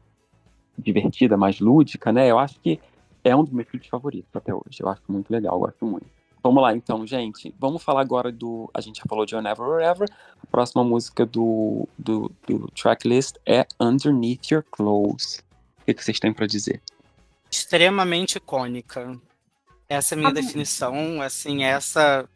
[0.78, 2.30] divertida, mais lúdica, né?
[2.30, 2.80] Eu acho que
[3.24, 4.78] é um dos meus clipes favoritos até hoje.
[4.80, 6.06] Eu acho muito legal, gosto muito.
[6.42, 7.54] Vamos lá, então, gente.
[7.58, 8.70] Vamos falar agora do.
[8.72, 10.08] A gente já falou de Never or Ever.
[10.42, 15.44] A próxima música do, do, do tracklist é Underneath Your Clothes.
[15.82, 16.80] O que, que vocês têm para dizer?
[17.50, 19.18] extremamente icônica.
[19.88, 22.28] Essa é a minha ah, definição, assim, essa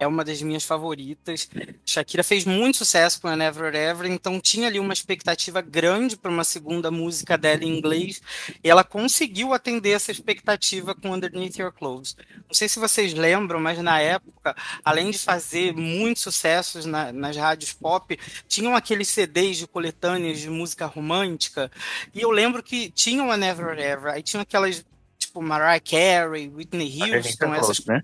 [0.00, 1.48] é uma das minhas favoritas.
[1.84, 6.30] Shakira fez muito sucesso com a Never Ever, então tinha ali uma expectativa grande para
[6.30, 8.22] uma segunda música dela em inglês,
[8.64, 12.16] e ela conseguiu atender essa expectativa com Underneath Your Clothes.
[12.48, 17.36] Não sei se vocês lembram, mas na época, além de fazer muitos sucessos na, nas
[17.36, 21.70] rádios pop, tinham aqueles CDs de coletâneas de música romântica,
[22.14, 24.82] e eu lembro que tinham a Never Ever, aí tinham aquelas
[25.18, 27.84] tipo Mariah Carey, Whitney Houston, essas...
[27.84, 28.02] Né?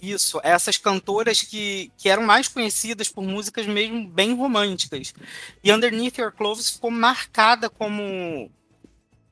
[0.00, 5.14] Isso, essas cantoras que, que eram mais conhecidas por músicas mesmo bem românticas.
[5.62, 8.50] E Underneath Your Clothes ficou marcada como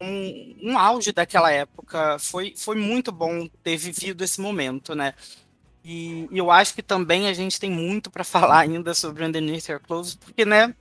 [0.01, 2.19] um, um auge daquela época.
[2.19, 5.15] Foi, foi muito bom ter vivido esse momento, né?
[5.85, 9.69] E, e eu acho que também a gente tem muito para falar ainda sobre Underneath
[9.69, 10.75] Your Clothes, porque, né,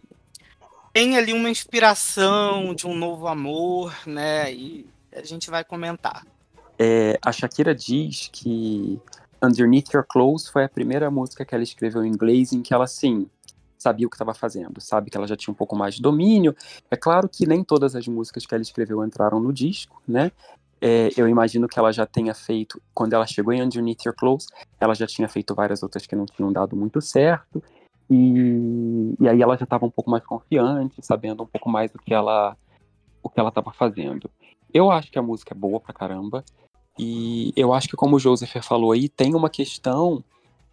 [0.94, 4.52] tem ali uma inspiração de um novo amor, né?
[4.54, 6.26] E a gente vai comentar.
[6.80, 9.00] É, a Shakira diz que
[9.42, 12.88] Underneath Your Clothes foi a primeira música que ela escreveu em inglês em que ela,
[12.88, 13.30] sim,
[13.78, 16.56] sabia o que estava fazendo, sabe que ela já tinha um pouco mais de domínio.
[16.90, 20.32] É claro que nem todas as músicas que ela escreveu entraram no disco, né?
[20.80, 24.48] É, eu imagino que ela já tenha feito, quando ela chegou em Underneath Your Clothes,
[24.80, 27.64] ela já tinha feito várias outras que não tinham dado muito certo,
[28.10, 32.00] e, e aí ela já estava um pouco mais confiante, sabendo um pouco mais do
[32.00, 32.56] que ela
[33.22, 34.30] o que ela estava fazendo.
[34.74, 36.44] Eu acho que a música é boa pra caramba.
[36.98, 40.24] E eu acho que, como o Joseph falou aí, tem uma questão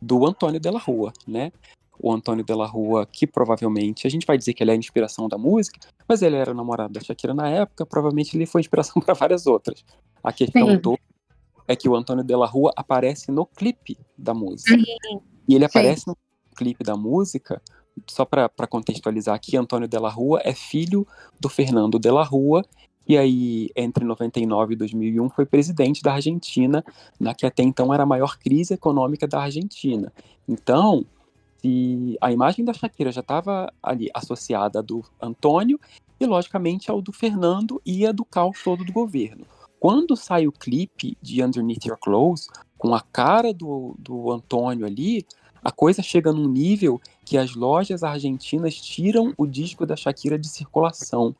[0.00, 1.52] do Antônio de la Rua, né?
[1.98, 4.76] O Antônio de la Rua, que provavelmente, a gente vai dizer que ele é a
[4.76, 9.00] inspiração da música, mas ele era namorado da Shakira na época, provavelmente ele foi inspiração
[9.02, 9.84] para várias outras.
[10.22, 10.78] A questão Sim.
[10.78, 10.98] do
[11.66, 14.76] é que o Antônio de la Rua aparece no clipe da música.
[14.76, 15.20] Sim.
[15.48, 16.10] E ele aparece Sim.
[16.10, 16.16] no
[16.54, 17.60] clipe da música,
[18.08, 21.06] só para contextualizar aqui, Antônio de la Rua é filho
[21.38, 22.64] do Fernando de la Rua,
[23.06, 26.84] e aí, entre 99 e 2001, foi presidente da Argentina,
[27.20, 30.12] na que até então era a maior crise econômica da Argentina.
[30.48, 31.04] Então,
[31.58, 35.78] se a imagem da Shakira já estava ali associada à do Antônio,
[36.18, 39.44] e logicamente ao do Fernando e a do caos todo do governo.
[39.78, 45.26] Quando sai o clipe de Underneath Your Clothes, com a cara do, do Antônio ali,
[45.62, 50.48] a coisa chega num nível que as lojas argentinas tiram o disco da Shakira de
[50.48, 51.34] circulação,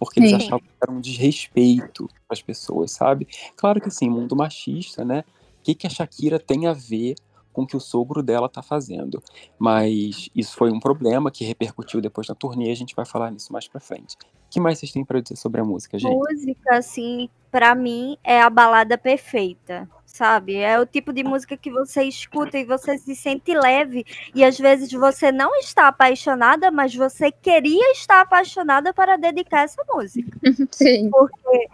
[0.00, 0.36] porque eles Sim.
[0.36, 3.28] achavam que era um desrespeito as pessoas, sabe?
[3.54, 5.22] Claro que assim, mundo machista, né?
[5.60, 7.16] O que, que a Shakira tem a ver
[7.52, 9.22] com o que o sogro dela tá fazendo?
[9.58, 13.52] Mas isso foi um problema que repercutiu depois na turnê, a gente vai falar nisso
[13.52, 14.16] mais para frente.
[14.46, 16.16] O que mais vocês têm para dizer sobre a música, gente?
[16.16, 19.86] Música, assim, para mim é a balada perfeita
[20.20, 20.56] sabe?
[20.56, 24.04] É o tipo de música que você escuta e você se sente leve.
[24.34, 29.82] E às vezes você não está apaixonada, mas você queria estar apaixonada para dedicar essa
[29.88, 30.30] música.
[30.70, 31.08] Sim.
[31.08, 31.68] Porque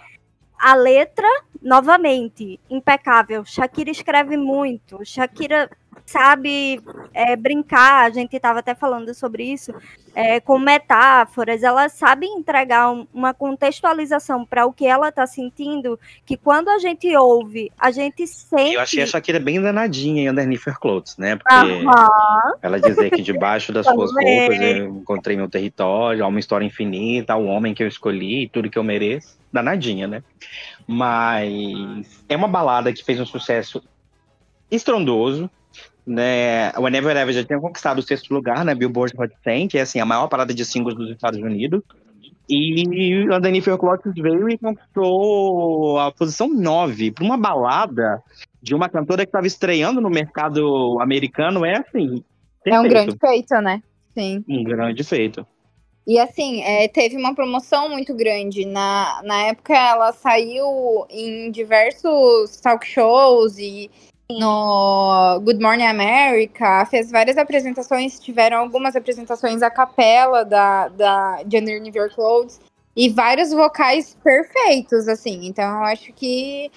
[0.57, 1.29] a letra,
[1.61, 3.45] novamente, impecável.
[3.45, 5.05] Shakira escreve muito.
[5.05, 5.69] Shakira
[6.05, 6.81] sabe
[7.15, 9.73] é, brincar, a gente estava até falando sobre isso,
[10.15, 15.99] é, com metáforas, ela sabe entregar um, uma contextualização para o que ela está sentindo,
[16.25, 18.75] que quando a gente ouve, a gente sente...
[18.75, 21.37] Eu achei a Shakira bem danadinha em Underneath Clothes, né?
[21.37, 21.85] Porque
[22.63, 27.37] ela dizer que debaixo das suas roupas eu encontrei meu território, há uma história infinita,
[27.37, 30.23] o homem que eu escolhi, tudo que eu mereço, danadinha, né?
[30.87, 33.83] Mas é uma balada que fez um sucesso
[34.71, 35.51] estrondoso,
[36.07, 39.69] né, o Whenever Ever já tinha conquistado o sexto lugar na né, Billboard Hot 100,
[39.69, 41.83] que é assim, a maior parada de singles dos Estados Unidos.
[42.49, 48.23] E a Jennifer Clothes veio e conquistou a posição 9 para uma balada
[48.62, 51.64] de uma cantora que estava estreando no mercado americano.
[51.64, 52.23] É assim.
[52.62, 52.66] Perfeito.
[52.66, 53.83] É um grande feito, né?
[54.14, 54.45] Sim.
[54.49, 55.45] Um grande feito.
[56.07, 58.64] E assim, é, teve uma promoção muito grande.
[58.64, 63.90] Na, na época ela saiu em diversos talk shows e
[64.31, 71.59] no Good Morning America, fez várias apresentações, tiveram algumas apresentações a capela da, da de
[71.59, 72.61] Underneath Your Clothes
[72.97, 75.47] e vários vocais perfeitos, assim.
[75.47, 76.71] Então eu acho que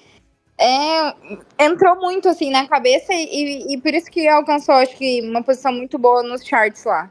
[0.58, 1.14] é,
[1.58, 5.72] entrou muito assim na cabeça e, e por isso que alcançou, acho que, uma posição
[5.72, 7.10] muito boa nos charts lá.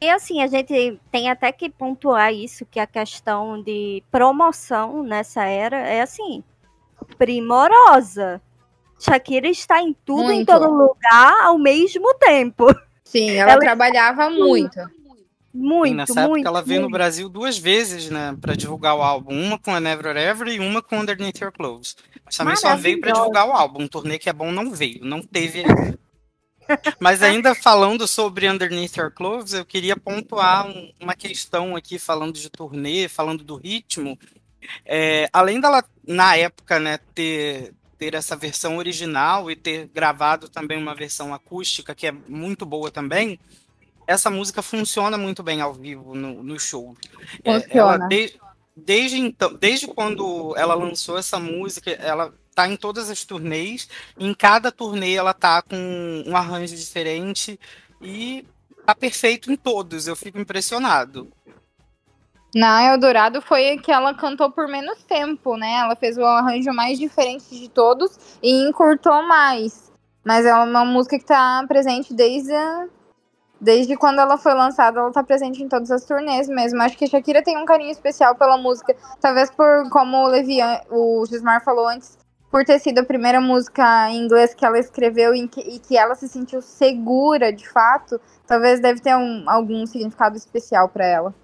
[0.00, 5.44] E assim, a gente tem até que pontuar isso, que a questão de promoção nessa
[5.44, 6.42] era é assim,
[7.16, 8.40] primorosa.
[8.98, 10.40] Shakira está em tudo, muito.
[10.40, 12.66] em todo lugar, ao mesmo tempo.
[13.04, 14.78] Sim, ela, ela trabalhava muito.
[15.56, 19.02] Muito, e nessa muito, época ela veio no Brasil duas vezes, né, para divulgar o
[19.02, 21.96] álbum, uma com a Never Ever e uma com Underneath Your Clothes.
[22.22, 25.02] Mas também só veio para divulgar o álbum, um turnê que é bom não veio,
[25.02, 25.64] não teve.
[27.00, 32.34] Mas ainda falando sobre Underneath Your Clothes, eu queria pontuar um, uma questão aqui falando
[32.34, 34.18] de turnê, falando do ritmo.
[34.84, 40.78] É, além dela na época, né, ter ter essa versão original e ter gravado também
[40.78, 43.38] uma versão acústica que é muito boa também,
[44.06, 46.96] essa música funciona muito bem ao vivo no, no show.
[47.44, 48.38] É, ela, de,
[48.76, 53.88] desde então, desde quando ela lançou essa música, ela tá em todas as turnês.
[54.18, 57.58] Em cada turnê ela tá com um arranjo diferente
[58.00, 58.46] e
[58.84, 60.06] tá perfeito em todos.
[60.06, 61.30] Eu fico impressionado.
[62.56, 65.74] Na Eldorado foi que ela cantou por menos tempo, né?
[65.74, 69.92] Ela fez o arranjo mais diferente de todos e encurtou mais.
[70.24, 72.86] Mas é uma música que tá presente desde, a...
[73.60, 76.80] desde quando ela foi lançada, ela tá presente em todas as turnês mesmo.
[76.80, 80.80] Acho que a Shakira tem um carinho especial pela música, talvez por, como o Levian,
[80.90, 82.16] o Gismar falou antes,
[82.50, 85.94] por ter sido a primeira música em inglês que ela escreveu e que, e que
[85.94, 91.34] ela se sentiu segura de fato, talvez deve ter um, algum significado especial para ela.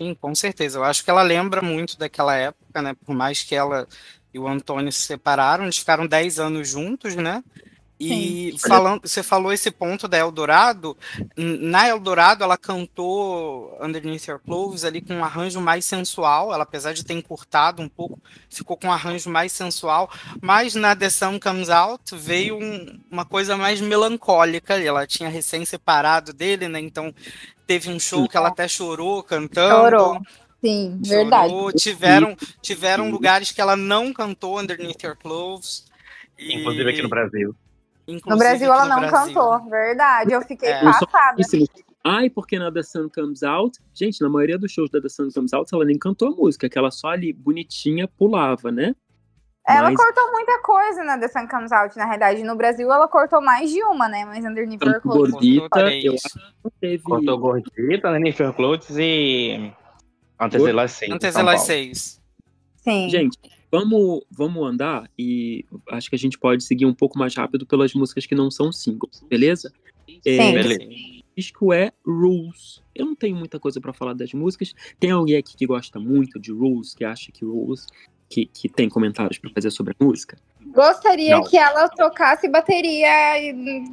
[0.00, 0.78] Sim, com certeza.
[0.78, 2.94] Eu acho que ela lembra muito daquela época, né?
[2.94, 3.86] Por mais que ela
[4.32, 7.42] e o Antônio se separaram, eles ficaram 10 anos juntos, né?
[7.98, 8.68] E Sim.
[8.68, 10.94] falando, você falou esse ponto da Eldorado.
[11.34, 16.52] Na Eldorado, ela cantou Underneath Your Clothes ali com um arranjo mais sensual.
[16.52, 20.10] Ela, apesar de ter encurtado um pouco, ficou com um arranjo mais sensual.
[20.42, 24.74] Mas na The Sun Comes Out veio um, uma coisa mais melancólica.
[24.78, 26.80] Ela tinha recém separado dele, né?
[26.80, 27.14] Então
[27.66, 29.74] teve um show que ela até chorou cantando.
[29.74, 30.20] Chorou.
[30.62, 31.22] Sim, chorou.
[31.22, 31.54] verdade.
[31.76, 35.86] Tiveram, tiveram lugares que ela não cantou Underneath Your Clothes.
[36.38, 36.56] E...
[36.56, 37.56] Inclusive aqui no Brasil.
[38.08, 39.34] Inclusive no Brasil ela não Brasil.
[39.34, 40.32] cantou, verdade.
[40.32, 40.82] Eu fiquei é.
[40.82, 41.36] passada.
[42.04, 45.28] Ai, porque na The Sun Comes Out, gente, na maioria dos shows da The Sun
[45.34, 48.94] Comes Out, ela nem cantou a música, que ela só ali, bonitinha, pulava, né?
[49.68, 52.44] Ela Mas- cortou muita coisa na The Sun Comes Out, na realidade.
[52.44, 54.24] No Brasil, ela cortou mais de uma, né?
[54.24, 55.32] Mas Underneath Your Tanto Clothes.
[55.32, 56.22] gordita, eu acho
[56.62, 57.02] que teve.
[57.02, 59.72] Cortou Gordita, Jennifer Clothes e
[60.38, 61.12] Antezelas 6.
[61.12, 62.22] Antes elas seis.
[62.76, 63.08] Sim.
[63.08, 63.36] Gente,
[63.80, 67.92] vamos, vamos andar e acho que a gente pode seguir um pouco mais rápido pelas
[67.94, 69.72] músicas que não são singles, beleza?
[70.24, 70.52] É, Sim.
[70.54, 70.84] Beleza.
[70.84, 72.82] O disco é Rules.
[72.94, 74.72] Eu não tenho muita coisa pra falar das músicas.
[74.98, 77.86] Tem alguém aqui que gosta muito de Rules, que acha que Rules,
[78.28, 80.38] que, que tem comentários pra fazer sobre a música?
[80.72, 81.44] Gostaria Não.
[81.44, 83.84] que ela tocasse bateria e-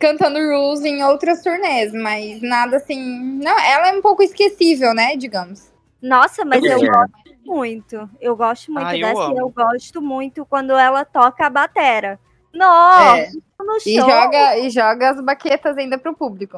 [0.00, 3.00] cantando Rules em outras turnês, mas nada assim.
[3.38, 5.14] Não, ela é um pouco esquecível, né?
[5.16, 5.70] Digamos.
[6.02, 6.86] Nossa, mas eu É.
[6.86, 8.08] gosto muito.
[8.20, 9.34] Eu gosto muito Ah, eu dessa amo.
[9.36, 12.18] e eu gosto muito quando ela toca a batera.
[12.52, 13.30] Nossa, É.
[13.60, 16.56] no E show joga, e joga as baquetas ainda pro público.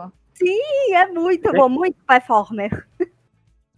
[0.92, 2.86] é muito bom, muito performer.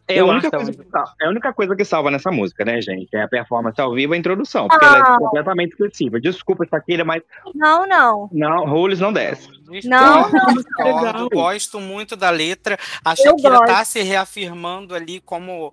[0.07, 2.31] É a, Eu única acho coisa que salva, é a única coisa que salva nessa
[2.31, 3.09] música, né, gente?
[3.15, 4.69] É a performance ao vivo e a introdução.
[4.69, 5.15] Porque ela Ah.
[5.15, 6.21] é completamente esquecível.
[6.21, 7.23] Desculpa, Shakira, mas
[7.55, 8.29] Não, não.
[8.31, 9.49] não, Rules não desce.
[9.85, 11.29] Não, não, legal.
[11.31, 12.79] gosto muito da letra.
[13.03, 15.73] A Eu Shakira tá se reafirmando ali como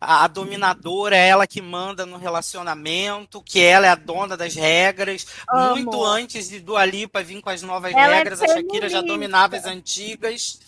[0.00, 4.54] a, a dominadora, é ela que manda no relacionamento, que ela é a dona das
[4.54, 5.26] regras.
[5.48, 5.76] Amo.
[5.76, 9.02] Muito antes de Dua Lipa vir com as novas Ela é regras, a Shakira já
[9.02, 10.58] dominava as antigas.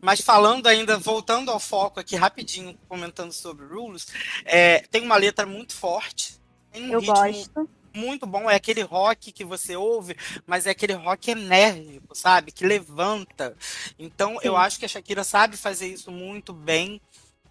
[0.00, 4.06] Mas falando ainda, voltando ao foco aqui rapidinho, comentando sobre Rules,
[4.44, 6.36] é, tem uma letra muito forte.
[6.70, 7.70] Tem um Eu ritmo gosto.
[7.94, 8.48] muito bom.
[8.48, 12.52] É aquele rock que você ouve, mas é aquele rock enérgico, sabe?
[12.52, 13.56] Que levanta.
[13.98, 14.58] Então, eu Sim.
[14.58, 17.00] acho que a Shakira sabe fazer isso muito bem.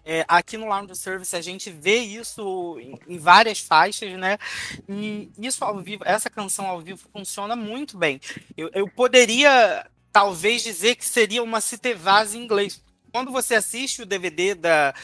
[0.08, 4.38] É, aqui no Lounge Service a gente vê isso em, em várias faixas, né?
[4.88, 8.20] E isso ao vivo, essa canção ao vivo funciona muito bem.
[8.56, 12.80] Eu, eu poderia talvez dizer que seria uma Citevase em inglês.
[13.10, 14.94] Quando você assiste o DVD da,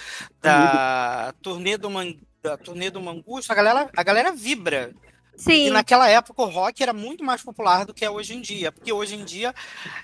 [0.41, 4.95] da turnê do Man, da turnê do Mangusto, a galera, a galera vibra.
[5.43, 8.41] E Sim, naquela época o rock era muito mais popular do que é hoje em
[8.41, 9.53] dia, porque hoje em dia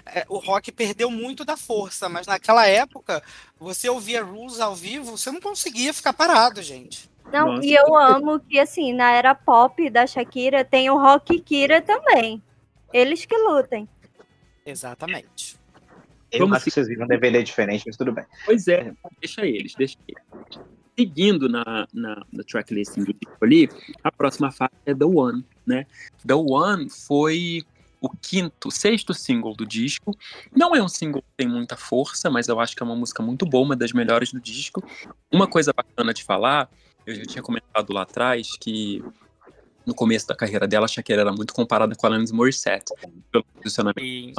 [0.05, 3.23] é, o rock perdeu muito da força, mas naquela época
[3.59, 7.09] você ouvia Rules ao vivo, você não conseguia ficar parado, gente.
[7.33, 7.67] não, Nossa.
[7.67, 12.43] e eu amo que, assim, na era pop da Shakira tem o Rock Kira também.
[12.93, 13.89] Eles que lutem.
[14.67, 15.57] Exatamente.
[16.33, 18.25] Eu Vamos acho que vocês viram um DVD diferente, mas tudo bem.
[18.45, 20.69] Pois é, deixa eles, deixa eles.
[20.99, 23.69] Seguindo na, na, na tracklisting do disco ali,
[24.03, 25.87] a próxima faixa é The One, né?
[26.27, 27.63] The One foi
[28.01, 30.17] o quinto, sexto single do disco.
[30.55, 33.23] Não é um single que tem muita força, mas eu acho que é uma música
[33.23, 34.83] muito boa, uma das melhores do disco.
[35.31, 36.69] Uma coisa bacana de falar,
[37.07, 39.03] eu já tinha comentado lá atrás que
[39.87, 42.93] no começo da carreira dela, a Shakira era muito comparada com a Alanis Morissette,
[43.33, 44.35] pelo posicionamento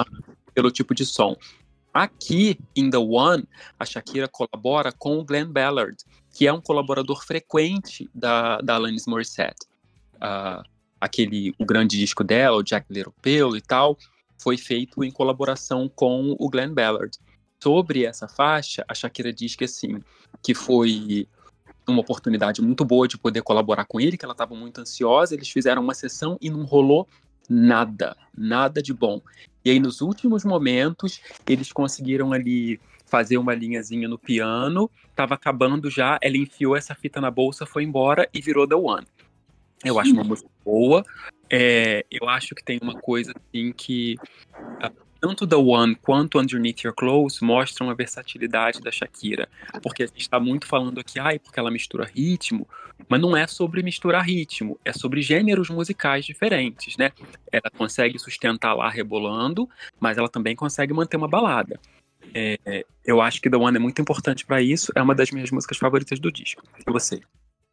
[0.53, 1.35] pelo tipo de som.
[1.91, 3.45] Aqui, em The One,
[3.79, 5.97] a Shakira colabora com o Glenn Ballard,
[6.33, 9.67] que é um colaborador frequente da, da Alanis Morissette.
[10.19, 10.63] Ah,
[10.99, 13.97] aquele, o grande disco dela, o Jack Little Pill e tal,
[14.37, 17.17] foi feito em colaboração com o Glenn Ballard.
[17.61, 20.01] Sobre essa faixa, a Shakira diz que assim,
[20.41, 21.27] que foi
[21.87, 25.49] uma oportunidade muito boa de poder colaborar com ele, que ela estava muito ansiosa, eles
[25.49, 27.07] fizeram uma sessão e não rolou
[27.49, 29.21] nada, nada de bom.
[29.65, 35.89] E aí, nos últimos momentos, eles conseguiram ali fazer uma linhazinha no piano, tava acabando
[35.89, 39.07] já, ela enfiou essa fita na bolsa, foi embora e virou The One.
[39.83, 41.05] Eu acho uma música boa,
[41.49, 44.17] é, eu acho que tem uma coisa assim que
[44.81, 49.49] ah, tanto The One quanto Underneath Your Clothes mostram a versatilidade da Shakira,
[49.81, 52.67] porque a gente está muito falando aqui, ai, porque ela mistura ritmo,
[53.07, 57.11] mas não é sobre misturar ritmo, é sobre gêneros musicais diferentes, né?
[57.51, 59.69] Ela consegue sustentar lá rebolando,
[59.99, 61.79] mas ela também consegue manter uma balada.
[62.33, 65.51] É, eu acho que The One é muito importante para isso, é uma das minhas
[65.51, 66.63] músicas favoritas do disco.
[66.87, 67.21] E você?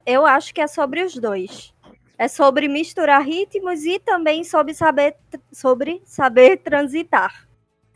[0.05, 1.75] Eu acho que é sobre os dois.
[2.19, 5.17] É sobre misturar ritmos e também sobre saber,
[5.53, 7.47] sobre saber transitar.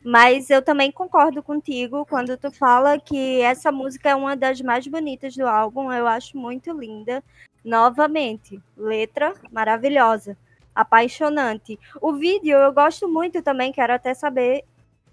[0.05, 4.87] Mas eu também concordo contigo quando tu fala que essa música é uma das mais
[4.87, 5.93] bonitas do álbum.
[5.93, 7.23] Eu acho muito linda.
[7.63, 10.37] Novamente, letra maravilhosa,
[10.75, 11.79] apaixonante.
[12.01, 14.65] O vídeo eu gosto muito também, quero até saber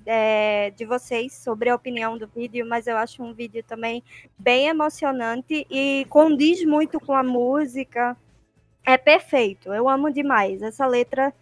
[0.08, 4.02] é, de vocês sobre a opinião do vídeo, mas eu acho um vídeo também
[4.40, 8.16] bem emocionante e condiz muito com a música.
[8.86, 11.34] É perfeito, eu amo demais essa letra.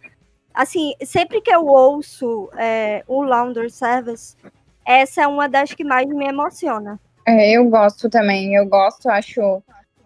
[0.52, 4.36] Assim, sempre que eu ouço é, o Laundry Service,
[4.84, 6.98] essa é uma das que mais me emociona.
[7.26, 9.62] É, eu gosto também, eu gosto, acho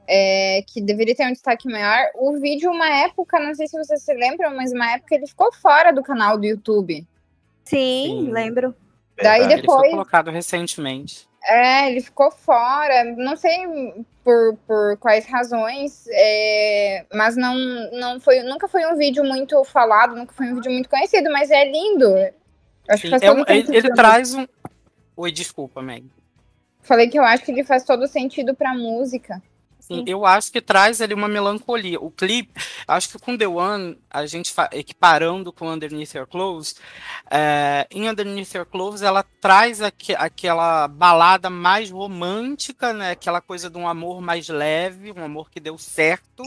[0.07, 2.11] é, que deveria ter um destaque maior.
[2.17, 5.53] O vídeo, uma época, não sei se vocês se lembram, mas uma época ele ficou
[5.53, 7.07] fora do canal do YouTube.
[7.65, 8.31] Sim, Sim.
[8.31, 8.75] lembro.
[9.17, 9.61] Daí Verdade.
[9.61, 11.29] Ele foi depois, colocado recentemente.
[11.45, 13.05] É, ele ficou fora.
[13.17, 13.67] Não sei
[14.25, 17.55] por, por quais razões, é, mas não,
[17.93, 21.51] não foi, nunca foi um vídeo muito falado, nunca foi um vídeo muito conhecido, mas
[21.51, 22.15] é lindo.
[22.89, 24.47] Acho Sim, que faz é um, ele, ele traz um.
[25.17, 26.05] Oi, desculpa, Meg.
[26.83, 29.43] Falei que eu acho que ele faz todo sentido pra música.
[29.91, 32.01] Sim, eu acho que traz ali uma melancolia.
[32.01, 32.53] O clipe,
[32.87, 36.77] acho que com The One, a gente equiparando com Underneath Your Clothes,
[37.29, 43.11] é, em Underneath Your Clothes ela traz aqu aquela balada mais romântica, né?
[43.11, 46.45] Aquela coisa de um amor mais leve, um amor que deu certo.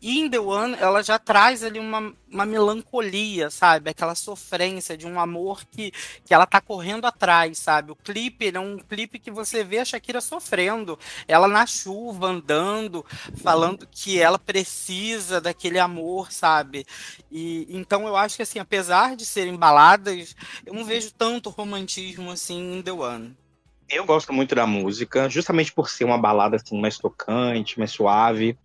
[0.00, 3.90] E em The One ela já traz ali uma, uma melancolia, sabe?
[3.90, 5.92] Aquela sofrência de um amor que,
[6.24, 7.92] que ela tá correndo atrás, sabe?
[7.92, 12.71] O clipe é um clipe que você vê a Shakira sofrendo, ela na chuva andando
[13.36, 16.86] falando, que ela precisa daquele amor, sabe?
[17.30, 22.30] E então eu acho que assim, apesar de serem baladas, eu não vejo tanto romantismo
[22.30, 23.36] assim em The One.
[23.88, 28.56] Eu gosto muito da música, justamente por ser uma balada assim mais tocante, mais suave.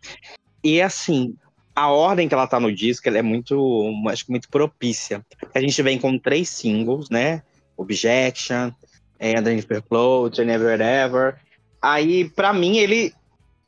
[0.64, 1.36] E assim,
[1.76, 5.24] a ordem que ela tá no disco, é muito, acho que muito propícia.
[5.54, 7.44] A gente vem com três singles, né?
[7.78, 8.72] Objection,
[9.20, 11.36] And the Float, Never Ever.
[11.82, 13.14] Aí, para mim, ele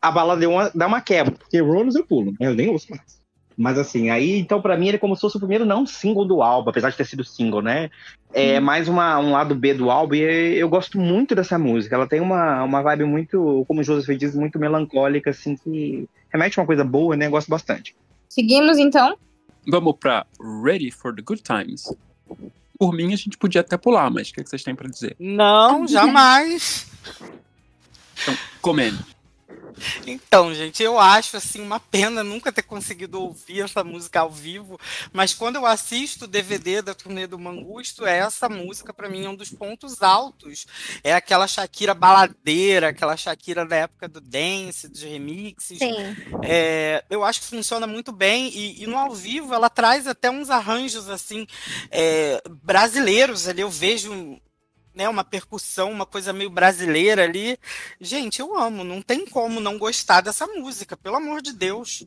[0.02, 2.48] a bala deu uma, dá uma quebra, porque Rollers eu pulo, né?
[2.48, 3.20] eu nem ouço mais.
[3.58, 6.26] Mas assim, aí, então para mim ele é como se fosse o primeiro não single
[6.26, 7.90] do álbum, apesar de ter sido single, né?
[8.34, 8.64] É hum.
[8.64, 11.96] mais uma, um lado B do álbum e eu gosto muito dessa música.
[11.96, 16.58] Ela tem uma, uma vibe muito, como o Joseph diz, muito melancólica, assim, que remete
[16.58, 17.26] a uma coisa boa, né?
[17.26, 17.94] Eu gosto bastante.
[18.30, 19.18] Seguimos então?
[19.68, 20.26] Vamos pra
[20.64, 21.94] Ready for the Good Times.
[22.78, 24.88] Por mim, a gente podia até pular, mas o que, é que vocês têm para
[24.88, 25.18] dizer?
[25.20, 26.88] Não, jamais!
[28.22, 29.00] Então, comendo.
[30.06, 34.80] Então, gente, eu acho assim uma pena nunca ter conseguido ouvir essa música ao vivo,
[35.12, 39.30] mas quando eu assisto o DVD da turnê do Mangusto, essa música para mim é
[39.30, 40.66] um dos pontos altos.
[41.04, 45.80] É aquela Shakira baladeira, aquela Shakira da época do dance, dos remixes.
[46.44, 50.30] É, eu acho que funciona muito bem e, e, no ao vivo ela traz até
[50.30, 51.46] uns arranjos assim
[51.92, 53.62] é, brasileiros ali.
[53.62, 54.40] Eu vejo
[54.94, 57.58] né, uma percussão, uma coisa meio brasileira ali.
[58.00, 62.06] Gente, eu amo, não tem como não gostar dessa música, pelo amor de Deus.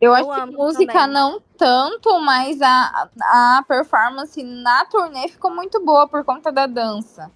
[0.00, 1.12] Eu acho eu que música também.
[1.12, 7.30] não tanto, mas a, a performance na turnê ficou muito boa por conta da dança.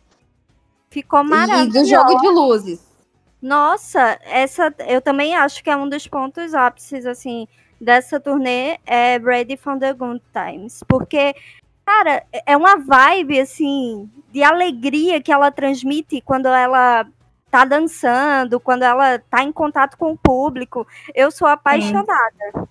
[0.88, 1.78] Ficou maravilhosa.
[1.78, 2.94] E do jogo de luzes.
[3.42, 7.46] Nossa, essa eu também acho que é um dos pontos ápices assim
[7.78, 11.34] dessa turnê é Ready for the Good Times, porque
[11.84, 17.06] cara, é uma vibe assim de alegria que ela transmite quando ela
[17.50, 20.86] tá dançando, quando ela tá em contato com o público.
[21.14, 22.68] Eu sou apaixonada.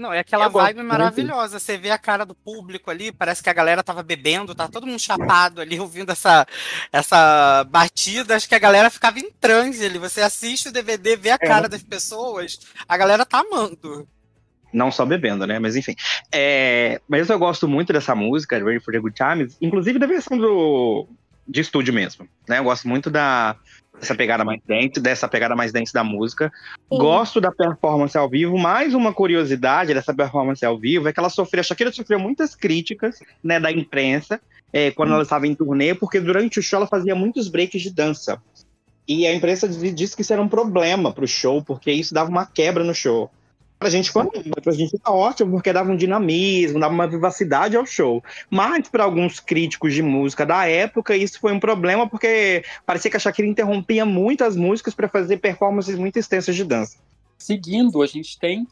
[0.00, 1.58] Não, é aquela eu vibe maravilhosa.
[1.58, 4.86] Você vê a cara do público ali, parece que a galera tava bebendo, tá todo
[4.86, 6.46] mundo chapado ali, ouvindo essa,
[6.90, 8.34] essa batida.
[8.34, 9.98] Acho que a galera ficava em transe ali.
[9.98, 11.38] Você assiste o DVD, vê a é.
[11.38, 14.08] cara das pessoas, a galera tá amando.
[14.72, 15.58] Não só bebendo, né?
[15.58, 15.94] Mas enfim.
[16.32, 17.00] É...
[17.08, 21.06] Mas eu gosto muito dessa música, Ready for the Good Times, inclusive da versão do...
[21.46, 22.28] de estúdio mesmo.
[22.48, 22.58] Né?
[22.58, 23.56] Eu gosto muito da...
[23.98, 26.52] dessa pegada mais dance, dessa pegada mais dance da música.
[26.90, 26.98] Sim.
[26.98, 28.56] Gosto da performance ao vivo.
[28.58, 32.54] Mais uma curiosidade dessa performance ao vivo é que ela sofreu, a Shakira sofreu muitas
[32.54, 34.40] críticas né, da imprensa
[34.72, 37.90] é, quando ela estava em turnê, porque durante o show ela fazia muitos breaks de
[37.90, 38.40] dança.
[39.06, 42.30] E a imprensa disse que isso era um problema para o show, porque isso dava
[42.30, 43.28] uma quebra no show.
[43.80, 44.28] Pra gente foi
[44.62, 48.22] pra gente tá ótimo, porque dava um dinamismo, dava uma vivacidade ao show.
[48.50, 53.16] Mas para alguns críticos de música da época, isso foi um problema, porque parecia que
[53.16, 56.98] a Shakira interrompia muitas músicas para fazer performances muito extensas de dança.
[57.38, 58.66] Seguindo, a gente tem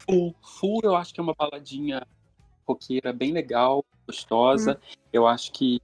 [0.00, 0.34] Full.
[0.42, 2.06] Full eu acho que é uma baladinha
[2.68, 4.78] roqueira bem legal, gostosa.
[4.78, 4.94] Hum.
[5.10, 5.80] Eu acho que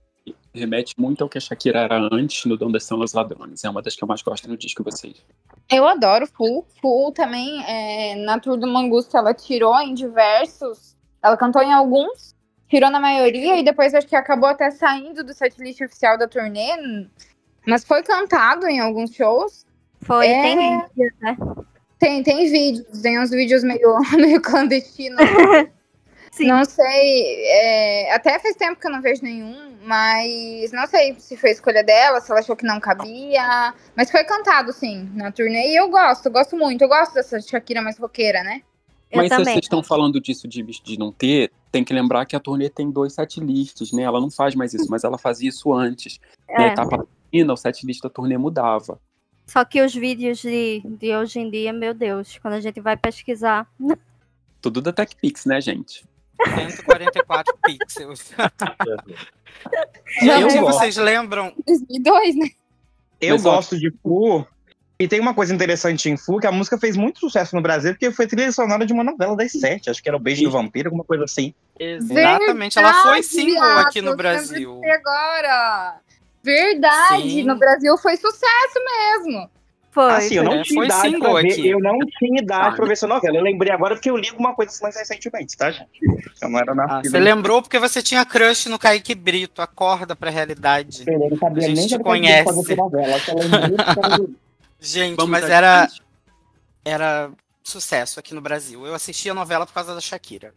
[0.57, 3.65] remete muito ao que a Shakira era antes no Donde Estão os Ladrones.
[3.65, 5.25] É uma das que eu mais gosto no disco de vocês.
[5.71, 6.67] Eu adoro Full.
[6.81, 10.97] Full também, é, na Tour do Mangusto, ela tirou em diversos.
[11.23, 12.35] Ela cantou em alguns,
[12.69, 16.69] tirou na maioria, e depois acho que acabou até saindo do setlist oficial da turnê.
[17.67, 19.67] Mas foi cantado em alguns shows.
[20.03, 20.43] Foi, é...
[20.43, 21.37] tem vídeos, né?
[21.99, 25.21] Tem, tem vídeos, tem uns vídeos meio, meio clandestinos.
[26.37, 26.49] Sim.
[26.49, 31.35] Não sei, é, até faz tempo que eu não vejo nenhum, mas não sei se
[31.35, 33.73] foi escolha dela, se ela achou que não cabia.
[33.97, 35.73] Mas foi cantado, sim, na turnê.
[35.73, 36.83] E eu gosto, gosto muito.
[36.83, 38.61] Eu gosto dessa Shakira mais roqueira, né?
[39.11, 39.47] Eu mas também.
[39.47, 42.69] se vocês estão falando disso de, de não ter, tem que lembrar que a turnê
[42.69, 44.03] tem dois setlists, né?
[44.03, 46.21] Ela não faz mais isso, mas ela fazia isso antes.
[46.47, 46.59] É.
[46.59, 49.01] Na etapa final, o setlist da turnê mudava.
[49.47, 52.95] Só que os vídeos de, de hoje em dia, meu Deus, quando a gente vai
[52.95, 53.67] pesquisar.
[54.61, 56.05] Tudo da TechPix, né, gente?
[56.45, 58.33] 144 pixels.
[60.23, 60.79] Eu Gente, gosto.
[60.79, 61.53] vocês lembram?
[61.67, 62.51] 2002, né?
[63.21, 64.47] Eu gosto de Fu.
[64.99, 67.93] E tem uma coisa interessante em Fu, que a música fez muito sucesso no Brasil,
[67.93, 69.91] porque foi trilha sonora de uma novela das sete.
[69.91, 71.53] Acho que era o Beijo do Vampiro, alguma coisa assim.
[71.79, 74.81] Exatamente, ela foi Verdade, single viado, aqui no eu Brasil.
[74.85, 76.01] agora.
[76.43, 77.43] Verdade, Sim.
[77.43, 79.51] no Brasil foi sucesso mesmo.
[79.97, 80.13] Foi.
[80.13, 81.69] assim, eu não é, tinha foi idade pra ver, aqui.
[81.69, 83.35] eu não tinha idade Ah, pra ver essa novela.
[83.39, 85.89] Eu lembrei agora porque eu li alguma coisa assim mais recentemente, tá, gente?
[86.43, 87.11] Eu não era Ah, nascido.
[87.13, 91.03] você lembrou porque você tinha crush no Kaique Brito, acorda pra realidade.
[91.07, 92.77] Eu não sabia A gente nem te conhece.
[92.77, 93.19] novela.
[94.19, 94.37] Do-
[94.79, 96.03] Gente, Vamos mas era, destaque.
[96.85, 97.31] era
[97.65, 98.87] sucesso aqui no Brasil.
[98.87, 100.53] Eu assisti a novela por causa da Shakira.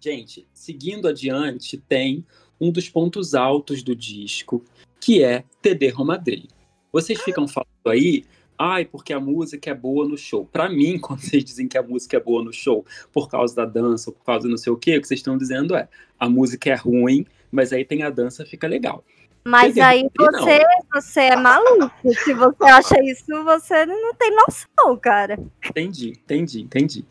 [0.00, 2.24] Gente, seguindo adiante, tem
[2.58, 4.64] um dos pontos altos do disco,
[4.98, 6.48] que é TD Romadri.
[6.90, 8.24] Vocês ficam falando aí,
[8.58, 10.44] ai, porque a música é boa no show.
[10.44, 13.64] Pra mim, quando vocês dizem que a música é boa no show por causa da
[13.64, 15.88] dança, por causa do não sei o quê, o que vocês estão dizendo é,
[16.18, 19.04] a música é ruim, mas aí tem a dança, fica legal.
[19.44, 20.30] Mas aí Não.
[20.30, 21.90] você, você é maluco.
[22.12, 25.38] Se você acha isso, você não tem noção, cara.
[25.64, 27.04] Entendi, entendi, entendi.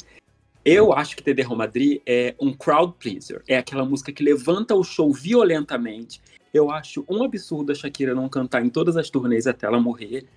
[0.63, 3.41] Eu acho que TD Romadri é um crowd pleaser.
[3.47, 6.21] É aquela música que levanta o show violentamente.
[6.53, 10.27] Eu acho um absurdo a Shakira não cantar em todas as turnês até ela morrer.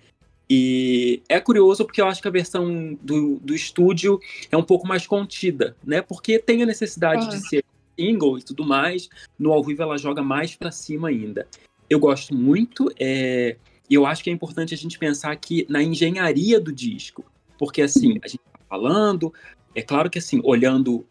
[0.53, 4.19] E é curioso porque eu acho que a versão do, do estúdio
[4.51, 6.03] é um pouco mais contida, né?
[6.03, 7.65] Porque tem a necessidade de ser
[7.97, 9.09] single e tudo mais.
[9.39, 11.47] No ao vivo ela joga mais pra cima ainda.
[11.89, 13.57] Eu gosto muito, é,
[13.89, 17.25] e eu acho que é importante a gente pensar aqui na engenharia do disco.
[17.57, 19.33] Porque assim, a gente tá falando,
[19.73, 21.07] é claro que assim, olhando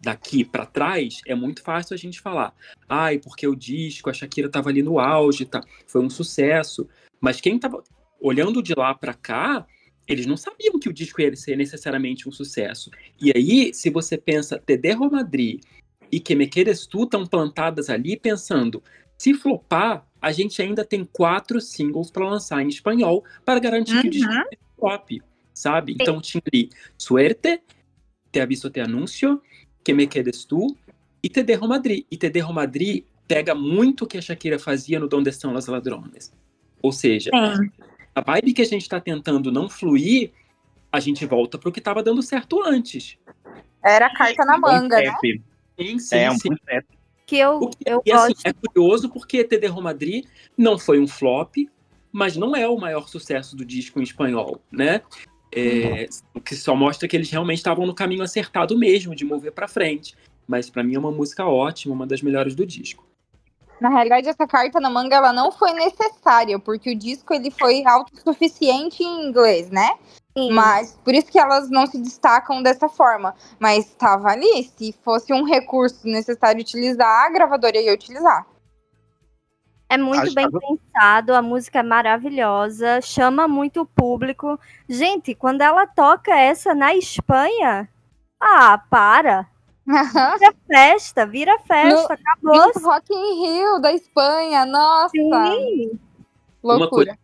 [0.00, 2.54] daqui pra trás, é muito fácil a gente falar,
[2.88, 6.86] ai, porque o disco, a Shakira tava ali no auge, tá, foi um sucesso.
[7.20, 7.82] Mas quem tava
[8.20, 9.66] olhando de lá pra cá,
[10.06, 12.90] eles não sabiam que o disco ia ser necessariamente um sucesso.
[13.20, 15.60] E aí, se você pensa, TD Romadri
[16.12, 18.82] e Que Me Queres Tu estão plantadas ali pensando,
[19.18, 24.08] se flopar, a gente ainda tem quatro singles para lançar em espanhol para garantir que
[24.08, 24.40] o disco Uhum.
[24.40, 25.10] é flop,
[25.52, 25.92] sabe?
[25.92, 27.60] Então tinha ali Suerte,
[28.30, 29.40] Te Aviso Te Anuncio,
[29.82, 30.76] Que Me Quedes Tu
[31.22, 32.06] e TD Romadri.
[32.10, 36.32] E TD Romadri pega muito o que a Shakira fazia no Donde Estão Las Ladrones.
[36.82, 37.30] Ou seja,
[38.16, 40.32] a vibe que a gente está tentando não fluir,
[40.90, 43.18] a gente volta pro que estava dando certo antes.
[43.84, 45.12] Era carta na manga, né?
[45.78, 46.48] Sim, sim, É, um sim.
[47.26, 48.46] Que eu, O que- eu e assim, gosto.
[48.46, 50.24] é curioso porque TD Romadri
[50.56, 51.56] não foi um flop,
[52.10, 55.02] mas não é o maior sucesso do disco em espanhol, né?
[55.54, 59.52] É, O que só mostra que eles realmente estavam no caminho acertado mesmo, de mover
[59.52, 60.16] pra frente.
[60.46, 63.05] Mas pra mim é uma música ótima, uma das melhores do disco.
[63.80, 67.84] Na realidade, essa carta na manga ela não foi necessária, porque o disco ele foi
[67.86, 69.90] autossuficiente em inglês, né?
[70.36, 70.52] Sim.
[70.52, 73.34] Mas por isso que elas não se destacam dessa forma.
[73.58, 78.46] Mas estava ali, se fosse um recurso necessário utilizar, a gravadora ia utilizar.
[79.88, 84.58] É muito Acho bem que- pensado, a música é maravilhosa, chama muito o público.
[84.88, 87.88] Gente, quando ela toca essa na Espanha,
[88.40, 89.46] ah, para.
[89.86, 92.52] Vira festa, vira festa, acabou.
[92.52, 95.92] Vinha Rock in Rio da Espanha, nossa, Sim.
[96.62, 97.16] Uma loucura.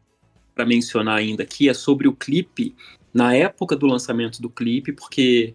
[0.55, 2.77] Para mencionar ainda aqui é sobre o clipe,
[3.13, 5.55] na época do lançamento do clipe, porque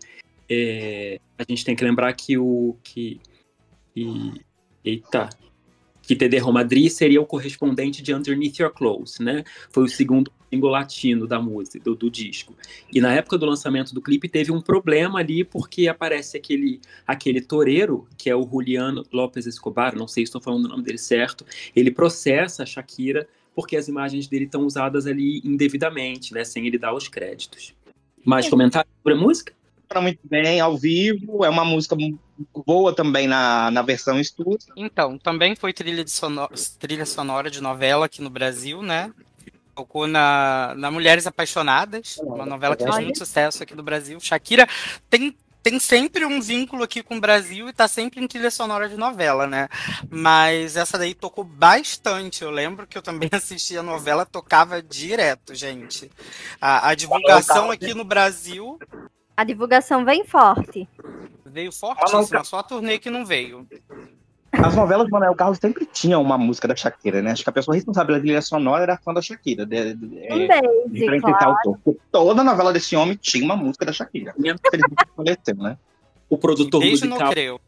[0.50, 2.76] é, a gente tem que lembrar que o.
[2.84, 3.22] Que,
[3.94, 4.42] que,
[4.84, 5.30] eita.
[6.08, 9.44] Que TD Romadri seria o correspondente de Underneath Your Clothes, né?
[9.70, 12.56] Foi o segundo single latino da música, do, do disco.
[12.92, 17.42] E na época do lançamento do clipe teve um problema ali, porque aparece aquele, aquele
[17.42, 20.98] toureiro, que é o Juliano Lopes Escobar, não sei se estou falando o nome dele
[20.98, 21.46] certo,
[21.76, 26.44] ele processa a Shakira porque as imagens dele estão usadas ali indevidamente, né?
[26.44, 27.74] Sem ele dar os créditos.
[28.24, 29.54] Mais comentários sobre a música?
[29.82, 31.96] Funciona muito bem ao vivo, é uma música
[32.66, 34.74] boa também na, na versão estúdio.
[34.76, 39.12] Então, também foi trilha, de sono- trilha sonora de novela aqui no Brasil, né?
[39.76, 44.20] Tocou na, na Mulheres Apaixonadas, uma novela que fez muito sucesso aqui no Brasil.
[44.20, 44.68] Shakira
[45.10, 48.90] tem, tem sempre um vínculo aqui com o Brasil e tá sempre em trilha sonora
[48.90, 49.68] de novela, né?
[50.10, 52.44] Mas essa daí tocou bastante.
[52.44, 56.12] Eu lembro que eu também assisti a novela, tocava direto, gente.
[56.60, 58.80] A, a divulgação aqui no Brasil
[59.36, 60.88] A divulgação vem forte.
[61.58, 63.68] Veio fortíssima, só a turnê que não veio.
[64.52, 67.32] As novelas de Manuel Carlos sempre tinham uma música da Shakira, né?
[67.32, 69.66] Acho que a pessoa responsável pela trilha sonora era fã da Shakira.
[69.66, 71.58] De, de, Um é, beijo, diferente claro.
[71.66, 71.96] autor.
[72.12, 74.34] Toda novela desse homem tinha uma música da Shakira.
[74.38, 75.78] Infelizmente faleceu, né?
[76.30, 77.32] O produtor Beijo no musical.
[77.32, 77.62] creu.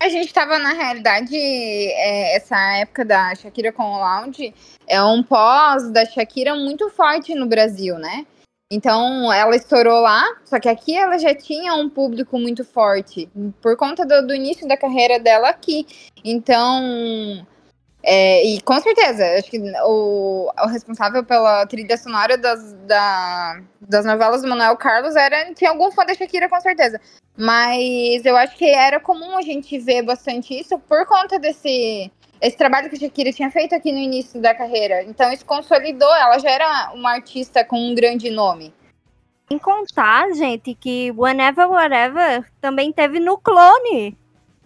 [0.00, 4.54] A gente tava, na realidade, é, essa época da Shakira com o Lounge
[4.86, 8.26] é um pós da Shakira muito forte no Brasil, né?
[8.70, 13.26] Então ela estourou lá, só que aqui ela já tinha um público muito forte,
[13.62, 15.86] por conta do, do início da carreira dela aqui.
[16.22, 17.46] Então.
[18.02, 24.04] É, e com certeza, acho que o, o responsável pela trilha sonora das, da, das
[24.04, 25.52] novelas do Manuel Carlos era.
[25.54, 27.00] Tinha algum fã da Shakira, com certeza.
[27.36, 32.10] Mas eu acho que era comum a gente ver bastante isso por conta desse
[32.40, 35.02] esse trabalho que a Shakira tinha feito aqui no início da carreira.
[35.04, 38.72] Então isso consolidou, ela já era uma artista com um grande nome.
[39.50, 44.16] Em contar, gente, que Whenever Whatever também teve no clone.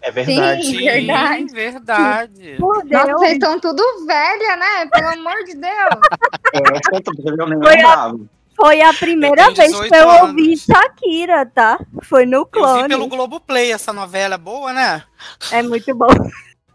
[0.00, 0.64] É verdade.
[0.64, 1.44] Sim, verdade.
[1.52, 2.56] verdade.
[2.58, 2.90] Por Deus.
[2.90, 4.86] Nossa, vocês estão tudo velha, né?
[4.92, 6.00] Pelo amor de Deus.
[6.52, 8.20] É, eu nem Foi a- lembrava.
[8.54, 10.28] Foi a primeira vez que 18 eu anos.
[10.28, 11.80] ouvi Shakira, tá?
[12.02, 12.88] Foi no Eu vi clone.
[12.88, 15.04] pelo Globoplay essa novela, é boa, né?
[15.52, 16.08] É muito bom.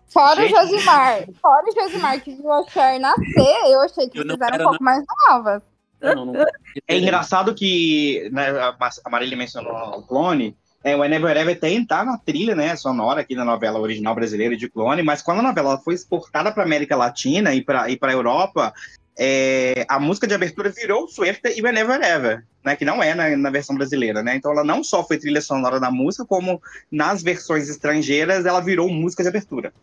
[0.09, 0.53] Fora Gente.
[0.53, 1.25] o Josimar.
[1.41, 4.55] Fora o Josimar que viu a Cher nascer, eu achei que Eu não eles eram
[4.55, 5.63] era um pouco mais novas.
[6.01, 6.45] Não, não.
[6.87, 10.55] É engraçado que né, a a Marília mencionou o clone.
[10.83, 14.55] É, o Whenever Ever tem tá na trilha, né, sonora aqui na novela original brasileira
[14.55, 18.13] de clone, mas quando a novela foi exportada para América Latina e para e para
[18.13, 18.73] Europa,
[19.17, 23.35] é, a música de abertura virou Suerte e Whenever Ever, né, que não é na,
[23.35, 24.35] na versão brasileira, né?
[24.35, 28.87] Então ela não só foi trilha sonora da música, como nas versões estrangeiras ela virou
[28.87, 29.73] música de abertura.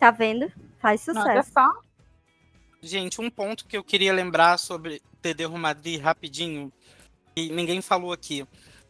[0.00, 0.50] Tá vendo?
[0.80, 1.52] Faz Olha sucesso.
[1.52, 1.70] só.
[2.82, 6.72] Gente, um ponto que eu queria lembrar sobre Tedê Madrid rapidinho,
[7.36, 8.46] que ninguém falou aqui.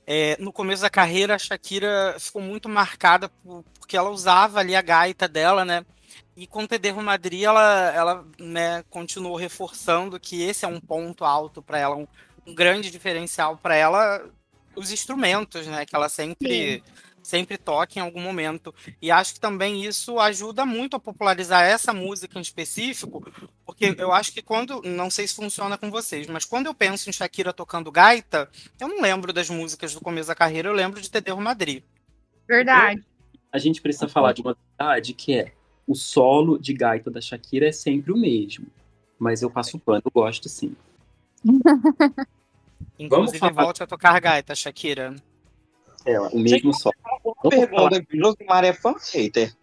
[0.07, 4.77] É, no começo da carreira, a Shakira ficou muito marcada por- porque ela usava ali
[4.77, 5.85] a gaita dela, né?
[6.37, 11.61] E com Tedê Madrid, ela, ela né, continuou reforçando que esse é um ponto alto
[11.61, 12.07] para ela, um,
[12.47, 14.25] um grande diferencial para ela,
[14.77, 15.85] os instrumentos, né?
[15.85, 16.83] Que ela sempre,
[17.23, 18.75] sempre toca em algum momento.
[19.01, 23.25] E acho que também isso ajuda muito a popularizar essa música em específico,
[23.65, 24.83] porque eu acho que quando.
[24.83, 28.49] Não sei se funciona com vocês, mas quando eu penso em Shakira tocando gaita,
[28.79, 31.83] eu não lembro das músicas do começo da carreira, eu lembro de Tedê Madrid.
[32.47, 33.05] Verdade.
[33.53, 35.53] A gente precisa falar de uma verdade que é
[35.87, 38.67] o solo de gaita da Shakira é sempre o mesmo.
[39.19, 40.75] Mas eu passo pano, eu gosto sim.
[42.99, 45.15] Inclusive, falar- volte a tocar gaita, Shakira.
[46.05, 46.95] É, o mesmo solo.
[47.25, 49.55] Uma pergunta, Josimar é fã ou hater?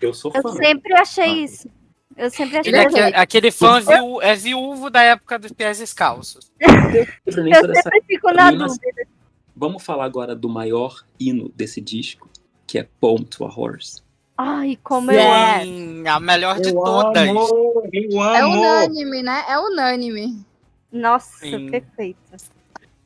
[0.00, 0.52] Eu sou Eu fã.
[0.52, 1.68] sempre achei isso.
[2.16, 2.96] Eu sempre achei Ele é isso.
[3.16, 6.50] aquele, fã viú- é viúvo da época dos pés descalços.
[6.60, 9.06] Eu Eu sempre fico na dúvida.
[9.56, 12.28] Vamos falar agora do maior hino desse disco,
[12.66, 14.02] que é Poem to a Horse.
[14.36, 15.62] Ai, como eu amo.
[15.62, 17.28] Sim, a melhor de Eu todas.
[17.28, 18.34] amo, eu amo.
[18.36, 19.44] É unânime, né?
[19.48, 20.44] É unânime.
[20.90, 21.70] Nossa, Sim.
[21.70, 22.36] perfeita.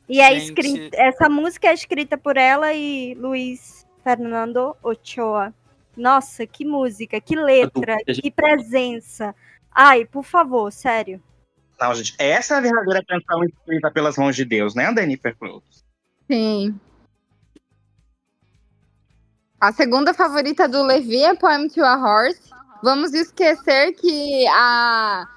[0.09, 0.59] E é Gente.
[0.59, 5.53] escrita, essa música é escrita por ela e Luiz Fernando Ochoa.
[5.95, 9.35] Nossa, que música, que letra, que presença.
[9.71, 11.21] Ai, por favor, sério.
[11.79, 15.85] Não, gente, essa é a verdadeira canção escrita pelas mãos de Deus, né, Jennifer Cruz?
[16.29, 16.79] Sim.
[19.61, 22.49] A segunda favorita do Levi é Poem to a Horse.
[22.81, 25.27] Vamos esquecer que a,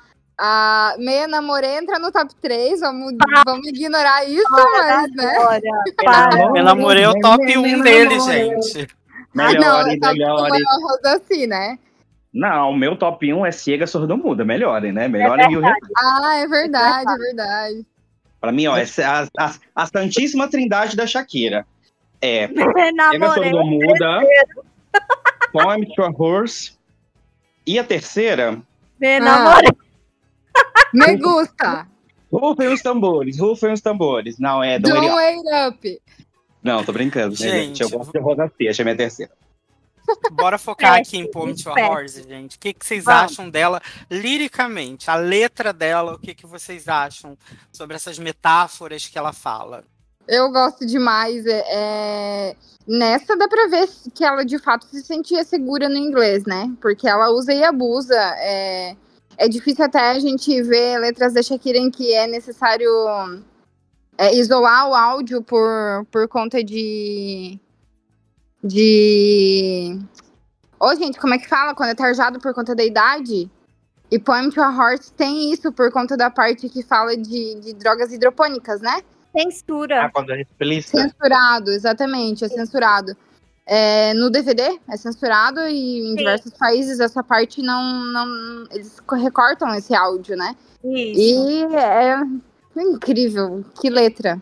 [0.45, 2.81] a Meia Namorê entra no top 3.
[2.81, 3.15] Vamos,
[3.47, 5.61] vamos ignorar isso, mas, né?
[6.05, 6.43] Para.
[6.57, 8.89] Eu namorei o top 1 dele, gente.
[8.91, 10.63] Ah, não, Melhore, é melhore.
[10.63, 11.79] uma rosa assim, né?
[12.35, 14.45] Não, o meu top 1 é Cega Sordomuda.
[14.45, 15.07] Melhorem, né?
[15.07, 15.77] Melhorem mil vezes.
[15.97, 17.87] Ah, é verdade, é verdade.
[18.41, 21.65] Pra mim, ó, é a, a, a Santíssima Trindade da Shakira.
[22.21, 22.49] É
[22.93, 23.51] Namorei.
[23.53, 24.21] Sordomuda,
[25.53, 26.73] Poem to a Horse.
[27.65, 28.59] E a terceira,
[29.01, 29.21] Me Ah.
[29.21, 29.71] namorei.
[30.93, 31.87] Me gusta.
[32.33, 34.39] Rufem os tambores, rufem os tambores.
[34.39, 36.03] Não, é Don't Don't Wait Up.
[36.63, 37.83] Não, tô brincando, né, Gente, gente?
[37.83, 39.33] Eu gosto de Rosa Seixas, é minha terceira.
[40.33, 41.93] Bora focar É, aqui em Poem to a espero.
[41.93, 42.57] Horse, gente.
[42.57, 43.33] O que, que vocês Vamos.
[43.33, 45.11] acham dela liricamente?
[45.11, 47.37] A letra dela, o que, que vocês acham
[47.73, 49.85] sobre essas metáforas que ela fala?
[50.27, 51.45] Eu gosto demais.
[51.47, 52.57] É, é,
[52.87, 56.73] Nessa dá pra ver que ela de fato se sentia segura no inglês, né?
[56.81, 58.19] Porque ela usa e abusa.
[58.39, 58.97] É,
[59.37, 62.91] é difícil até a gente ver letras da Shakira em que é necessário
[64.19, 67.59] é, isolar o áudio por, por conta de.
[68.63, 69.99] De.
[70.79, 73.51] Ô, gente, como é que fala quando é tarjado por conta da idade?
[74.11, 77.73] E Poem to a Horse tem isso por conta da parte que fala de, de
[77.73, 79.03] drogas hidropônicas, né?
[79.35, 80.05] Censura.
[80.05, 81.01] Ah, quando é explícita.
[81.01, 83.17] Censurado, exatamente, é censurado.
[83.65, 86.15] É, no DVD é censurado e em Sim.
[86.17, 88.67] diversos países essa parte não, não.
[88.71, 90.57] Eles co- recortam esse áudio, né?
[90.85, 91.21] Isso.
[91.21, 92.21] E é
[92.77, 94.41] incrível, que letra.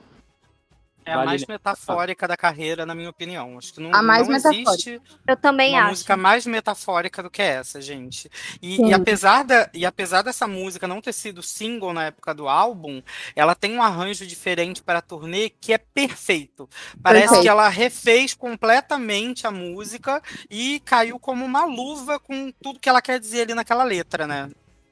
[1.11, 1.54] É a Vale mais lembrar.
[1.54, 3.58] metafórica da carreira, na minha opinião.
[3.58, 4.70] Acho que não, A mais não metafórica.
[4.70, 5.90] existe Eu também uma acho.
[5.90, 8.30] música mais metafórica do que essa, gente.
[8.62, 12.48] E, e apesar da, e apesar dessa música não ter sido single na época do
[12.48, 13.02] álbum,
[13.34, 16.68] ela tem um arranjo diferente para a turnê que é perfeito.
[17.02, 17.42] Parece Perfeito.
[17.42, 23.02] que ela refez completamente a música e caiu como uma luva com tudo que ela
[23.02, 24.48] quer dizer ali naquela letra, né?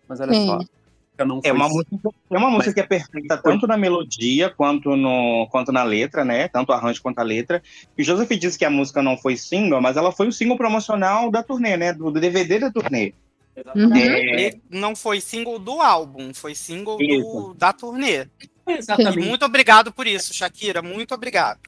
[0.08, 0.46] Mas olha Sim.
[0.46, 0.58] só.
[1.24, 1.96] Não É foi uma, música,
[2.30, 6.48] é uma música que é perfeita tanto na melodia quanto, no, quanto na letra, né?
[6.48, 7.62] Tanto o arranjo quanto a letra.
[7.96, 10.56] E o Joseph disse que a música não foi single, mas ela foi o single
[10.56, 11.92] promocional da turnê, né?
[11.92, 13.12] Do, do DVD da turnê.
[13.74, 13.96] Uhum.
[13.96, 18.26] É, não foi single do álbum, foi single do, da turnê.
[18.66, 19.26] E Exatamente.
[19.26, 20.82] muito obrigado por isso, Shakira.
[20.82, 21.60] Muito obrigado.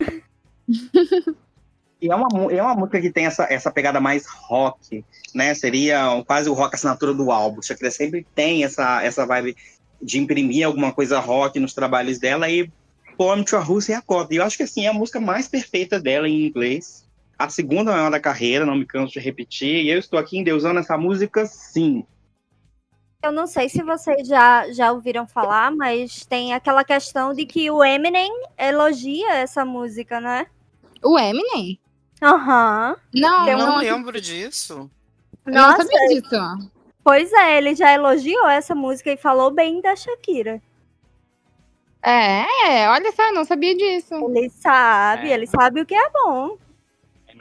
[2.04, 5.02] E é uma, é uma música que tem essa, essa pegada mais rock,
[5.34, 5.54] né?
[5.54, 7.62] Seria quase o rock assinatura do álbum.
[7.62, 9.56] Shakira sempre tem essa, essa vibe
[10.02, 12.70] de imprimir alguma coisa rock nos trabalhos dela e
[13.16, 14.34] Poem to a Rússia e a Cota.
[14.34, 17.08] E eu acho que assim, é a música mais perfeita dela em inglês.
[17.38, 19.86] A segunda maior da carreira, não me canso de repetir.
[19.86, 22.04] E eu estou aqui endeusando essa música, sim.
[23.22, 27.70] Eu não sei se vocês já, já ouviram falar, mas tem aquela questão de que
[27.70, 30.46] o Eminem elogia essa música, né?
[31.02, 31.80] O Eminem?
[32.24, 32.96] Aham.
[33.12, 34.90] Não, Eu não, não não, lembro disso.
[35.46, 36.70] Nossa, sabia disso.
[37.04, 40.60] pois é, ele já elogiou essa música e falou bem da Shakira.
[42.02, 44.14] É, olha só, eu não sabia disso.
[44.14, 45.34] Ele sabe, É.
[45.34, 46.58] ele sabe o que é bom.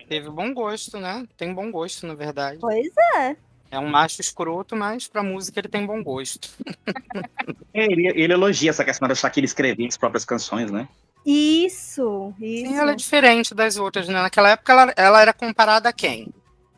[0.07, 1.25] Teve bom gosto, né?
[1.37, 2.59] Tem bom gosto, na verdade.
[2.59, 3.35] Pois é.
[3.71, 6.49] É um macho escroto, mas pra música ele tem bom gosto.
[7.73, 10.87] Ele, ele elogia essa questão da Shakira escrever as próprias canções, né?
[11.25, 12.67] Isso, isso.
[12.71, 14.21] Sim, ela é diferente das outras, né?
[14.21, 16.33] Naquela época ela, ela era comparada a quem?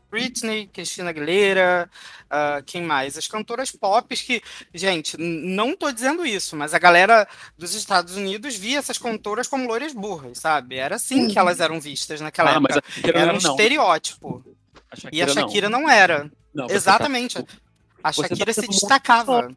[0.10, 1.90] Britney, Christina Aguilera,
[2.30, 3.18] ah, quem mais?
[3.18, 4.42] As cantoras pop que,
[4.74, 7.28] gente, não tô dizendo isso, mas a galera
[7.58, 10.76] dos Estados Unidos via essas cantoras como loiras burras, sabe?
[10.78, 11.34] Era assim Sim.
[11.34, 12.82] que elas eram vistas naquela Ah, época.
[12.88, 13.52] Shakira Era um não, não.
[13.52, 14.46] estereótipo.
[14.90, 16.32] A E Shakira a Shakira não, era.
[16.54, 17.44] Não, você Exatamente.
[17.44, 17.54] tá-
[18.02, 19.50] A você tá Shakira se destacava.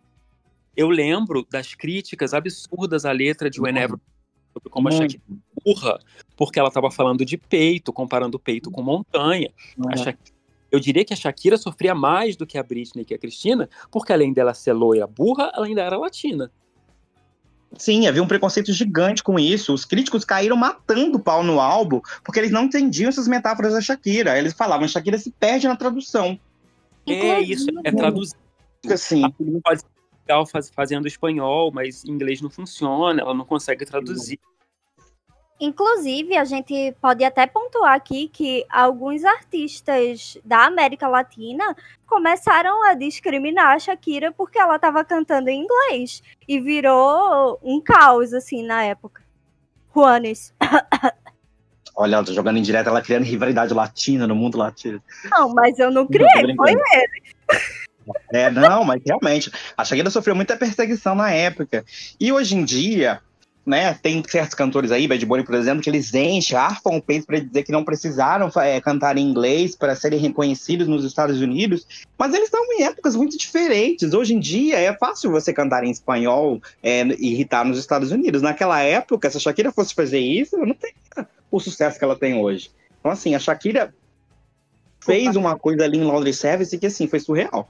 [0.77, 3.97] Eu lembro das críticas absurdas à letra de Whenever
[4.59, 5.13] sobre como a Muito.
[5.13, 5.99] Shakira é burra,
[6.37, 9.51] porque ela estava falando de peito, comparando peito com montanha.
[9.89, 10.37] A Shakira-
[10.71, 13.71] eu diria que a Shakira sofria mais do que a Britney e que a Cristina,
[13.91, 16.51] porque além dela ser loira burra, ela ainda era latina.
[17.77, 19.75] Sim, havia um preconceito gigante com isso.
[19.75, 23.81] Os críticos caíram matando o pau no álbum porque eles não entendiam essas metáforas da
[23.81, 24.39] Shakira.
[24.39, 26.39] Eles falavam, Shakira se perde na tradução.
[27.07, 28.37] É isso, é traduzir.
[28.91, 29.23] Assim,
[29.63, 29.87] pode ser
[30.29, 34.39] legal faz- fazendo espanhol, mas inglês não funciona, ela não consegue traduzir.
[35.61, 41.75] Inclusive, a gente pode até pontuar aqui que alguns artistas da América Latina
[42.07, 48.33] começaram a discriminar a Shakira porque ela estava cantando em inglês e virou um caos
[48.33, 49.21] assim na época.
[49.93, 50.55] Juanes.
[51.97, 55.03] olha, ela tá jogando em direto, ela criando rivalidade latina no mundo latino.
[55.29, 56.79] Não, mas eu não Tô criei, foi brincando.
[58.33, 61.85] É, não, mas realmente, a Shakira sofreu muita perseguição na época.
[62.19, 63.21] E hoje em dia,
[63.69, 67.27] né, tem certos cantores aí, Bad Bunny, por exemplo, que eles enchem, arfam o peito
[67.27, 71.87] para dizer que não precisaram é, cantar em inglês para serem reconhecidos nos Estados Unidos,
[72.17, 74.15] mas eles estão em épocas muito diferentes.
[74.15, 78.41] Hoje em dia é fácil você cantar em espanhol é, e irritar nos Estados Unidos.
[78.41, 82.37] Naquela época, se a Shakira fosse fazer isso, não teria o sucesso que ela tem
[82.37, 82.71] hoje.
[83.01, 83.95] Então, assim, a Shakira
[84.99, 87.69] fez uma coisa ali em Laundry Service que, assim, foi surreal.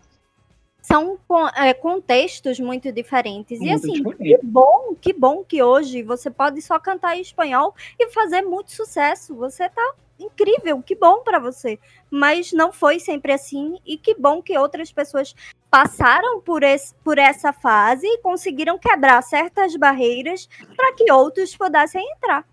[0.90, 1.18] São
[1.54, 3.60] é, contextos muito diferentes.
[3.60, 4.40] E Muito assim, diferente.
[4.40, 8.72] que bom, que bom que hoje você pode só cantar em espanhol e fazer muito
[8.72, 9.34] sucesso.
[9.34, 11.78] Você tá incrível, que bom pra você.
[12.10, 15.34] Mas não foi sempre assim e que bom que outras pessoas
[15.70, 22.02] passaram por, esse, por essa fase e conseguiram quebrar certas barreiras para que outros pudessem
[22.12, 22.48] entrar.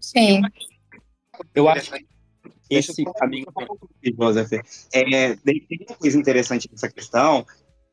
[0.00, 0.40] Sim.
[1.54, 2.09] Eu acho que
[2.70, 3.46] esse caminho.
[4.18, 4.52] Joseph.
[4.92, 7.44] É, tem tem uma coisa interessante nessa questão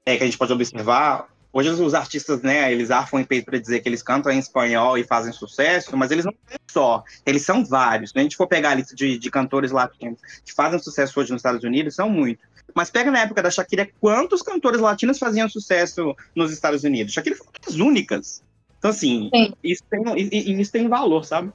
[0.06, 1.28] é, que a gente pode observar.
[1.52, 4.98] Hoje os artistas, né, eles arfam em peito para dizer que eles cantam em espanhol
[4.98, 8.12] e fazem sucesso, mas eles não são só, eles são vários.
[8.12, 11.32] Se a gente for pegar a lista de, de cantores latinos que fazem sucesso hoje
[11.32, 12.46] nos Estados Unidos, são muitos.
[12.76, 17.14] Mas pega na época da Shakira, quantos cantores latinos faziam sucesso nos Estados Unidos?
[17.14, 18.44] Shakira foi uma das únicas.
[18.78, 19.54] Então, assim, Sim.
[19.64, 21.52] isso tem, isso tem valor, sabe?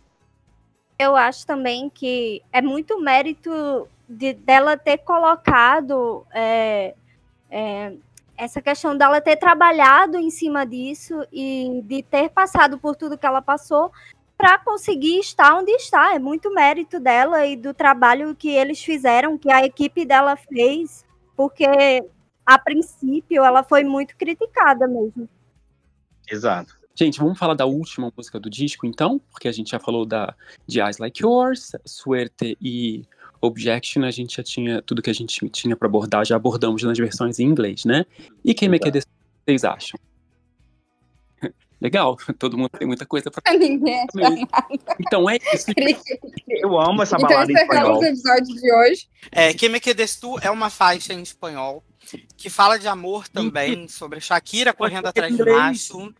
[1.02, 6.94] Eu acho também que é muito mérito de, dela ter colocado é,
[7.50, 7.92] é,
[8.36, 13.26] essa questão dela ter trabalhado em cima disso e de ter passado por tudo que
[13.26, 13.92] ela passou
[14.36, 16.14] para conseguir estar onde está.
[16.14, 21.04] É muito mérito dela e do trabalho que eles fizeram, que a equipe dela fez,
[21.36, 21.66] porque
[22.44, 25.28] a princípio ela foi muito criticada mesmo.
[26.30, 26.81] Exato.
[26.94, 29.20] Gente, vamos falar da última música do disco, então?
[29.30, 30.34] Porque a gente já falou da,
[30.66, 33.04] de Eyes Like Yours, Suerte e
[33.40, 34.04] Objection.
[34.04, 37.38] A gente já tinha tudo que a gente tinha para abordar, já abordamos nas versões
[37.38, 38.04] em inglês, né?
[38.44, 39.98] E quem é que vocês acham?
[41.80, 44.06] Legal, todo mundo tem muita coisa para Ninguém.
[45.00, 45.66] Então é isso.
[46.46, 47.98] Eu amo essa Então balada em encerramos espanhol.
[48.00, 49.08] o episódio de hoje.
[49.32, 51.82] É, Que Me Quedes Tu é uma faixa em espanhol
[52.36, 56.14] que fala de amor também, sobre Shakira correndo atrás de macho.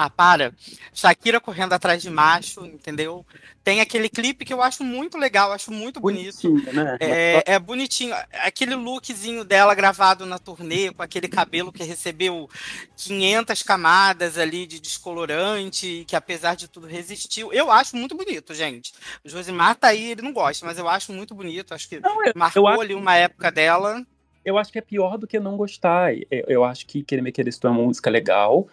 [0.00, 0.54] Ah, para.
[0.94, 3.26] Shakira correndo atrás de macho, entendeu?
[3.64, 6.40] Tem aquele clipe que eu acho muito legal, acho muito bonito.
[6.48, 6.96] Bonitinho, né?
[7.00, 8.14] É, é bonitinho.
[8.44, 12.48] Aquele lookzinho dela gravado na turnê, com aquele cabelo que recebeu
[12.96, 17.52] 500 camadas ali de descolorante, que apesar de tudo resistiu.
[17.52, 18.92] Eu acho muito bonito, gente.
[19.24, 21.74] O Josimar tá aí, ele não gosta, mas eu acho muito bonito.
[21.74, 24.06] Acho que Não, eu, marcou eu acho- ali uma época dela.
[24.44, 26.14] eu acho que é pior do que não gostar.
[26.14, 28.68] Eu, eu acho que Querer Me Querer é uma música legal,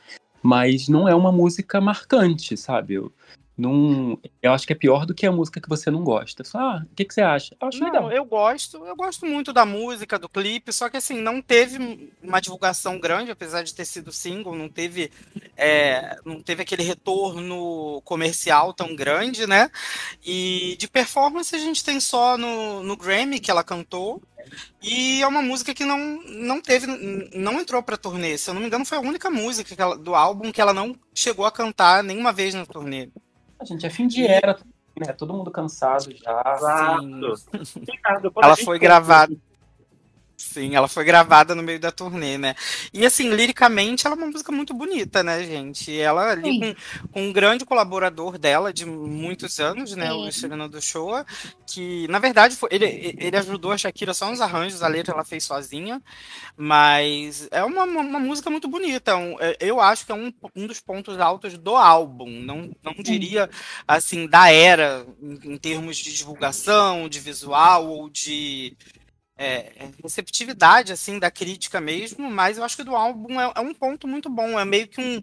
[0.46, 2.93] mas não é uma música marcante, sabe?
[2.93, 3.12] Eu,
[3.58, 6.43] não, eu acho que é pior do que a música que você não gosta.
[6.43, 7.56] Só, ah, o que, que você acha?
[7.62, 8.12] Eu acho Não, legal.
[8.12, 12.41] eu gosto, eu gosto muito da música, do clipe, só que assim, não teve uma
[12.41, 15.10] divulgação grande, apesar de ter sido single, não teve,
[15.56, 19.72] é, não teve aquele retorno comercial tão grande, né?
[20.26, 24.22] E de performance a gente tem só no, no Grammy que ela cantou.
[24.82, 26.86] E é uma música que não, não teve,
[27.36, 28.38] não entrou pra turnê.
[28.38, 30.95] Se eu não me engano, foi a única música ela- do álbum que ela não
[31.16, 33.10] chegou a cantar nenhuma vez na turnê.
[33.66, 34.57] A gente é fim de era,
[34.99, 35.11] né?
[35.13, 36.57] Todo mundo cansado já.
[37.66, 37.82] Sim.
[37.89, 39.36] Ricardo, quando a Ela foi gravada.
[40.38, 42.56] Sim, ela foi gravada no meio da turnê, né?
[42.94, 45.98] E assim, liricamente, ela é uma música muito bonita, né, gente?
[45.98, 46.76] Ela ali com,
[47.10, 50.12] com um grande colaborador dela de muitos anos, né?
[50.12, 50.22] O Sim.
[50.24, 51.26] Luiz Fernando Shoa,
[51.66, 55.24] que na verdade foi, ele, ele ajudou a Shakira só nos arranjos, a letra ela
[55.24, 56.02] fez sozinha,
[56.58, 59.16] mas é uma, uma, uma música muito bonita.
[59.16, 62.30] um- é- eu acho que é um, um dos pontos altos do álbum.
[62.30, 63.50] Não, não diria
[63.88, 68.76] assim, da era, em, em termos de divulgação, de visual ou de
[69.38, 73.74] é, receptividade assim da crítica mesmo, mas eu acho que do álbum é, é um
[73.74, 74.60] ponto muito bom.
[74.60, 75.22] É meio que um.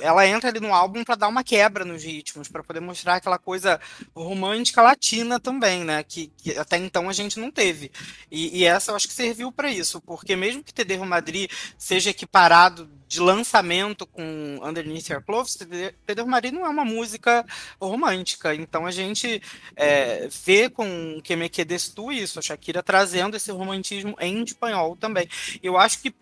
[0.00, 3.38] Ela entra ali no álbum para dar uma quebra nos ritmos, para poder mostrar aquela
[3.38, 3.80] coisa
[4.14, 6.02] romântica latina também, né?
[6.02, 7.90] Que, que até então a gente não teve.
[8.30, 12.10] E, e essa eu acho que serviu para isso, porque mesmo que TD Madrid seja
[12.10, 17.46] equiparado de lançamento com Underneath Your Clothes, TD Madrid não é uma música
[17.80, 18.54] romântica.
[18.54, 19.40] Então a gente
[19.76, 25.28] é, vê com Que Me Tu isso, a Shakira trazendo esse romantismo em espanhol também.
[25.62, 26.14] Eu acho que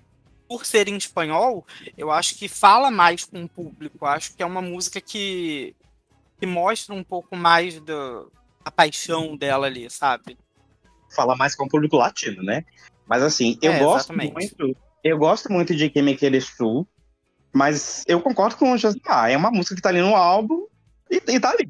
[0.55, 1.66] por ser em espanhol,
[1.98, 3.98] eu acho que fala mais com o público.
[4.00, 5.74] Eu acho que é uma música que,
[6.38, 8.30] que mostra um pouco mais do,
[8.64, 10.38] a paixão dela ali, sabe?
[11.12, 12.64] Fala mais com o público latino, né?
[13.05, 14.32] Mas assim, eu É, gosto exatamente.
[14.32, 14.76] muito.
[15.02, 16.86] Eu gosto muito de Quem Me Queres Tu,
[17.52, 19.28] mas eu concordo com o Josimar.
[19.28, 20.68] É uma música que tá ali no álbum
[21.11, 21.68] e, e tá ali.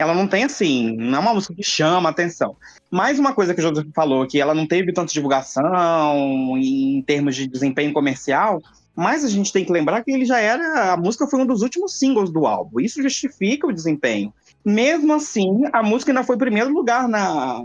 [0.00, 2.56] Ela não tem assim, não é uma música que chama a atenção.
[2.90, 7.36] Mais uma coisa que o José falou, que ela não teve tanta divulgação em termos
[7.36, 8.62] de desempenho comercial,
[8.96, 10.94] mas a gente tem que lembrar que ele já era.
[10.94, 12.80] A música foi um dos últimos singles do álbum.
[12.80, 14.32] Isso justifica o desempenho.
[14.64, 17.62] Mesmo assim, a música ainda foi primeiro lugar na,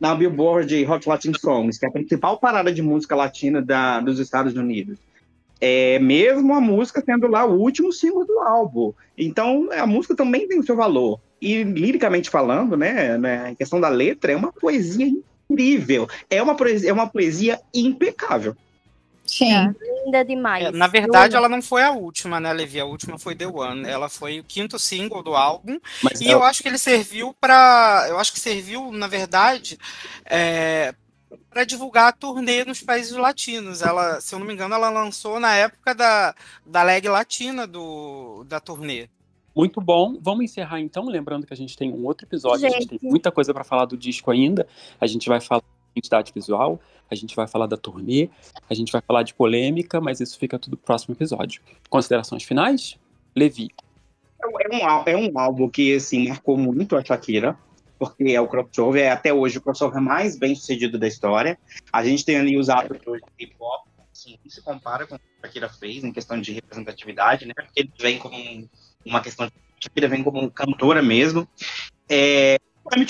[0.00, 4.18] na Billboard Hot Latin Songs, que é a principal parada de música latina da, dos
[4.18, 4.98] Estados Unidos.
[5.60, 8.92] É, mesmo a música sendo lá o último single do álbum.
[9.16, 11.20] Então, a música também tem o seu valor.
[11.40, 15.06] E, liricamente falando, né, né, em questão da letra, é uma poesia
[15.50, 16.08] incrível.
[16.28, 18.56] É uma poesia, é uma poesia impecável.
[19.24, 19.74] Sim.
[20.04, 20.64] Linda demais.
[20.64, 22.80] É, na verdade, Eu- ela não foi a última, né, Levi?
[22.80, 23.86] A última foi The One.
[23.86, 25.78] Ela foi o quinto single do álbum.
[26.02, 28.06] Mas E eu acho que ele serviu para.
[28.08, 29.78] Eu acho que serviu, na verdade,
[30.24, 30.94] é,
[31.50, 33.82] para divulgar a turnê nos países latinos.
[33.82, 36.34] Ela, se eu não me engano, ela lançou na época da,
[36.64, 39.08] da leg latina do, da turnê.
[39.58, 40.16] Muito bom.
[40.20, 42.98] Vamos encerrar então, lembrando que a gente tem um outro episódio, a gente Gente.
[43.00, 44.68] tem muita coisa para falar do disco ainda.
[45.00, 46.80] A gente vai falar de identidade visual,
[47.10, 48.30] a gente vai falar da turnê,
[48.70, 51.60] a gente vai falar de polêmica, mas isso fica tudo no próximo episódio.
[51.90, 52.96] Considerações finais?
[53.34, 53.70] Levi.
[54.40, 54.46] É
[54.76, 57.58] um, ál- é um álbum que assim, marcou muito a Shakira,
[57.98, 61.58] porque é o crossover, é até hoje o crossover mais bem sucedido da história.
[61.92, 65.46] A gente tem ali os álbuns de hip-hop, que se compara com o que a
[65.48, 67.54] Shakira fez em questão de representatividade, né?
[67.56, 68.68] Porque ele vem como um-
[69.04, 69.52] uma questão de.
[69.80, 71.46] Shakira vem como cantora mesmo.
[72.08, 72.58] É,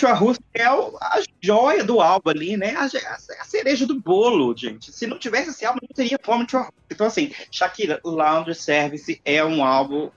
[0.07, 2.74] a Rússia é a joia do álbum ali, né?
[2.76, 4.93] A, a cereja do bolo, gente.
[4.93, 6.74] Se não tivesse esse álbum, não teria Promete a Rússia.
[6.91, 10.11] Então, assim, Shakira, Laundry Service é um álbum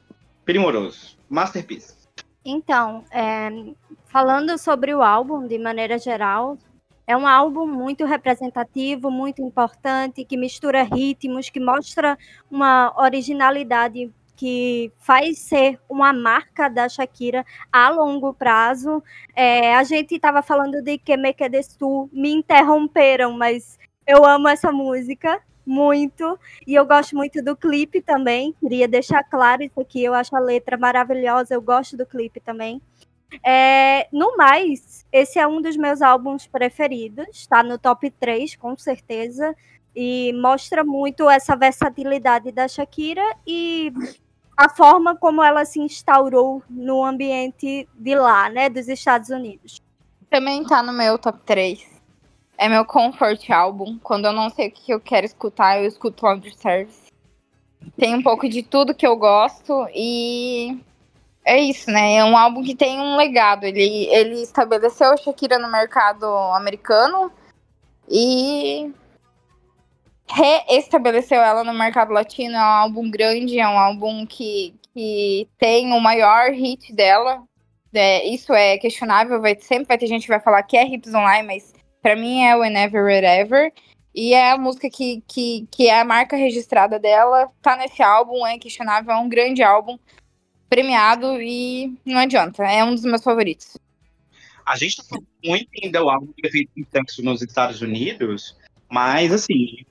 [0.43, 1.17] primoroso.
[1.29, 1.95] Masterpiece.
[2.43, 3.49] Então, é,
[4.05, 6.57] falando sobre o álbum de maneira geral,
[7.05, 12.17] é um álbum muito representativo, muito importante, que mistura ritmos, que mostra
[12.49, 14.11] uma originalidade
[14.41, 19.03] que faz ser uma marca da Shakira a longo prazo.
[19.35, 23.77] É, a gente estava falando de Que Me Quedes Tu, me interromperam, mas
[24.07, 28.55] eu amo essa música muito e eu gosto muito do clipe também.
[28.59, 32.81] Queria deixar claro isso aqui, eu acho a letra maravilhosa, eu gosto do clipe também.
[33.45, 38.75] É, no mais, esse é um dos meus álbuns preferidos, está no top 3, com
[38.75, 39.55] certeza,
[39.95, 43.93] e mostra muito essa versatilidade da Shakira e
[44.61, 49.81] a forma como ela se instaurou no ambiente de lá, né, dos Estados Unidos.
[50.29, 51.83] Também tá no meu top 3.
[52.59, 53.97] É meu comfort álbum.
[54.03, 57.11] Quando eu não sei o que eu quero escutar, eu escuto Laundry Service.
[57.97, 60.79] Tem um pouco de tudo que eu gosto e
[61.43, 62.17] é isso, né?
[62.17, 63.63] É um álbum que tem um legado.
[63.63, 67.31] Ele, ele estabeleceu a Shakira no mercado americano
[68.07, 68.93] e
[70.33, 72.55] reestabeleceu ela no mercado latino.
[72.55, 77.43] É um álbum grande, é um álbum que, que tem o maior hit dela.
[77.93, 81.13] É, isso é questionável, vai, sempre vai ter gente que vai falar que é Hips
[81.13, 83.71] Online, mas para mim é Whenever, Wherever.
[84.13, 88.45] E é a música que, que, que é a marca registrada dela, tá nesse álbum,
[88.45, 89.97] é questionável, é um grande álbum
[90.69, 93.77] premiado e não adianta, é um dos meus favoritos.
[94.65, 96.71] A gente tá falando muito em The álbum que feito
[97.23, 98.57] nos Estados Unidos,
[98.89, 99.85] mas assim,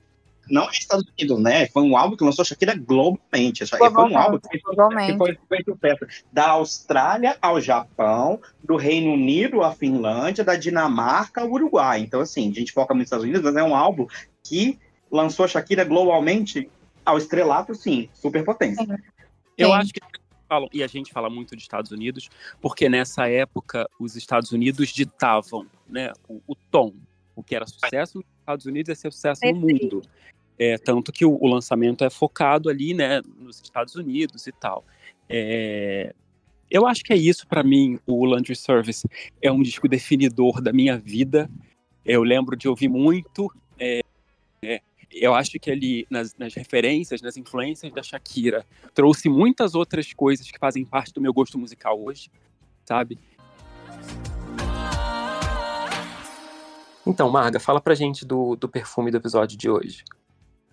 [0.51, 1.67] não é Estados Unidos, né?
[1.67, 3.63] Foi um álbum que lançou Shakira globalmente.
[3.63, 9.13] globalmente foi um álbum que, que foi feito perto da Austrália ao Japão, do Reino
[9.13, 12.01] Unido à Finlândia, da Dinamarca ao Uruguai.
[12.01, 14.05] Então, assim, a gente foca nos Estados Unidos, mas é um álbum
[14.43, 14.77] que
[15.09, 16.69] lançou Shakira globalmente
[17.05, 18.85] ao estrelato, sim, super potência.
[19.57, 19.99] Eu acho que
[20.51, 22.29] falam, e a gente fala muito de Estados Unidos,
[22.59, 26.93] porque nessa época os Estados Unidos ditavam né, o, o tom.
[27.33, 30.01] O que era sucesso nos Estados Unidos é ser sucesso no mundo.
[30.57, 34.85] É, tanto que o, o, lançamento é focado ali, né, nos Estados Unidos e tal.
[35.27, 36.13] É,
[36.69, 37.99] eu acho que é isso para mim.
[38.05, 39.07] O Laundry Service
[39.41, 41.49] é um disco definidor da minha vida.
[42.05, 43.51] Eu lembro de ouvir muito.
[43.77, 44.01] É,
[44.63, 44.81] é
[45.11, 50.49] eu acho que ali, nas, nas, referências, nas influências da Shakira, trouxe muitas outras coisas
[50.49, 52.31] que fazem parte do meu gosto musical hoje,
[52.85, 53.19] sabe?
[57.05, 60.05] Então, Marga, fala pra gente do, do perfume do episódio de hoje.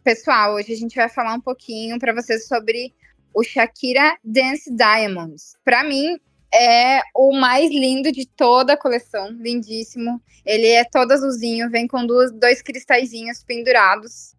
[0.08, 2.94] Pessoal, hoje a gente vai falar um pouquinho para vocês sobre
[3.34, 5.54] o Shakira Dance Diamonds.
[5.62, 6.18] Para mim,
[6.50, 10.18] é o mais lindo de toda a coleção, lindíssimo.
[10.46, 14.34] Ele é todo azulzinho, vem com duas, dois cristalzinhos pendurados.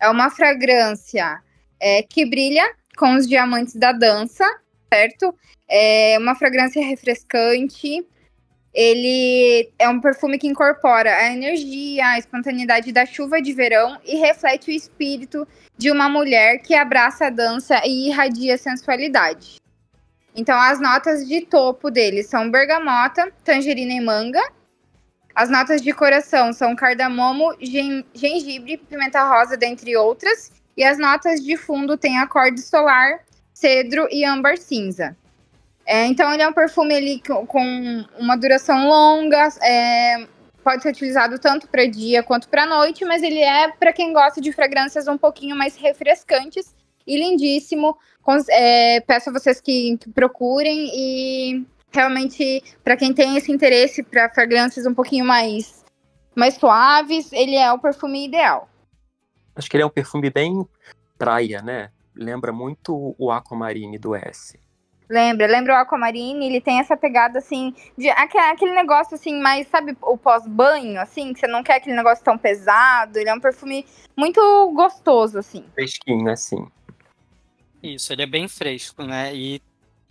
[0.00, 1.40] É uma fragrância
[1.78, 2.68] é, que brilha
[2.98, 4.44] com os diamantes da dança,
[4.92, 5.32] certo?
[5.68, 8.04] É uma fragrância refrescante.
[8.74, 14.16] Ele é um perfume que incorpora a energia, a espontaneidade da chuva de verão e
[14.16, 15.46] reflete o espírito
[15.76, 19.60] de uma mulher que abraça a dança e irradia sensualidade.
[20.34, 24.40] Então, as notas de topo dele são bergamota, tangerina e manga.
[25.34, 27.54] As notas de coração são cardamomo,
[28.14, 30.50] gengibre, pimenta rosa, dentre outras.
[30.74, 33.20] E as notas de fundo têm acorde solar,
[33.52, 35.14] cedro e âmbar cinza.
[35.84, 40.26] É, então, ele é um perfume com uma duração longa, é,
[40.62, 44.40] pode ser utilizado tanto para dia quanto para noite, mas ele é para quem gosta
[44.40, 46.74] de fragrâncias um pouquinho mais refrescantes
[47.06, 47.96] e lindíssimo.
[48.50, 54.30] É, peço a vocês que, que procurem e realmente, para quem tem esse interesse para
[54.30, 55.84] fragrâncias um pouquinho mais,
[56.34, 58.68] mais suaves, ele é o perfume ideal.
[59.54, 60.66] Acho que ele é um perfume bem
[61.18, 61.90] praia, né?
[62.14, 64.58] Lembra muito o Aquamarine do S.
[65.12, 69.94] Lembra, lembra o Aquamarine, ele tem essa pegada assim, de aquele negócio assim, mais, sabe,
[70.00, 73.84] o pós-banho, assim, que você não quer aquele negócio tão pesado, ele é um perfume
[74.16, 74.40] muito
[74.72, 75.66] gostoso, assim.
[75.74, 76.66] Fresquinho, assim.
[77.82, 79.34] Isso, ele é bem fresco, né?
[79.34, 79.60] E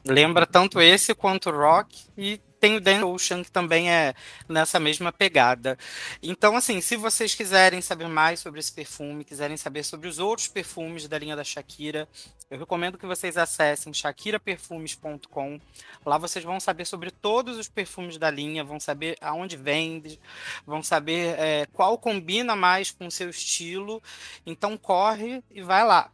[0.06, 4.14] lembra tanto esse quanto o Rock e tem o Dan Ocean, que também é
[4.48, 5.78] nessa mesma pegada.
[6.22, 10.48] Então, assim, se vocês quiserem saber mais sobre esse perfume, quiserem saber sobre os outros
[10.48, 12.08] perfumes da linha da Shakira,
[12.52, 15.60] eu recomendo que vocês acessem shakiraperfumes.com.
[16.06, 20.20] Lá vocês vão saber sobre todos os perfumes da linha, vão saber aonde vende,
[20.64, 24.04] vão saber é, qual combina mais com o seu estilo.
[24.46, 26.12] Então, corre e vai lá.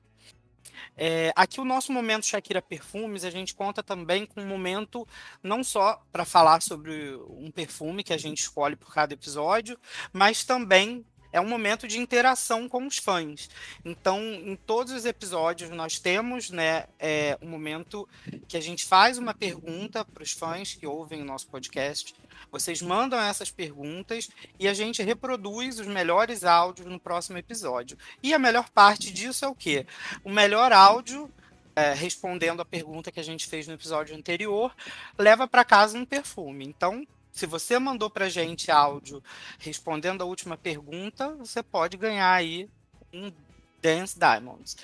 [0.96, 5.08] É, aqui o nosso momento Shakira Perfumes, a gente conta também com um momento
[5.42, 9.78] não só para falar sobre um perfume que a gente escolhe por cada episódio,
[10.12, 13.50] mas também é um momento de interação com os fãs.
[13.84, 18.08] Então, em todos os episódios, nós temos né, é, um momento
[18.48, 22.16] que a gente faz uma pergunta para os fãs que ouvem o nosso podcast.
[22.52, 27.98] Vocês mandam essas perguntas e a gente reproduz os melhores áudios no próximo episódio.
[28.24, 29.86] E a melhor parte disso é o quê?
[30.24, 31.30] O melhor áudio
[31.78, 34.76] é, respondendo a pergunta que a gente fez no episódio anterior,
[35.16, 36.66] leva para casa um perfume.
[36.66, 37.06] Então,
[37.38, 39.22] se você mandou para gente áudio
[39.60, 42.68] respondendo a última pergunta, você pode ganhar aí
[43.14, 43.32] um
[43.80, 44.76] Dance Diamonds.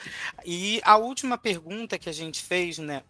[0.46, 3.02] E a última pergunta que a gente fez, né,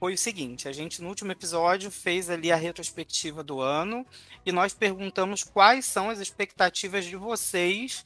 [0.00, 4.04] foi o seguinte: a gente no último episódio fez ali a retrospectiva do ano
[4.44, 8.04] e nós perguntamos quais são as expectativas de vocês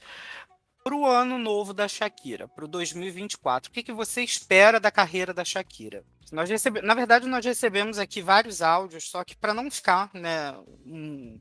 [0.88, 3.68] para o ano novo da Shakira, para o 2024.
[3.68, 6.02] O que, que você espera da carreira da Shakira?
[6.32, 6.80] Nós recebe...
[6.80, 11.38] Na verdade, nós recebemos aqui vários áudios, só que para não ficar né, um,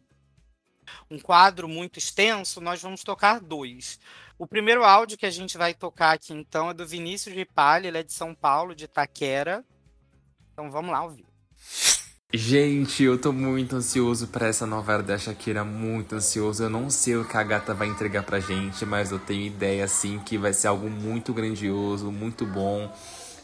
[1.10, 4.02] um quadro muito extenso, nós vamos tocar dois.
[4.38, 8.00] O primeiro áudio que a gente vai tocar aqui, então, é do Vinícius Ripalli, ele
[8.00, 9.64] é de São Paulo, de Taquera.
[10.52, 11.27] Então vamos lá ouvir.
[12.34, 16.62] Gente, eu tô muito ansioso para essa nova era da Shakira, muito ansioso.
[16.62, 19.86] Eu não sei o que a gata vai entregar pra gente, mas eu tenho ideia
[19.86, 22.94] assim que vai ser algo muito grandioso, muito bom.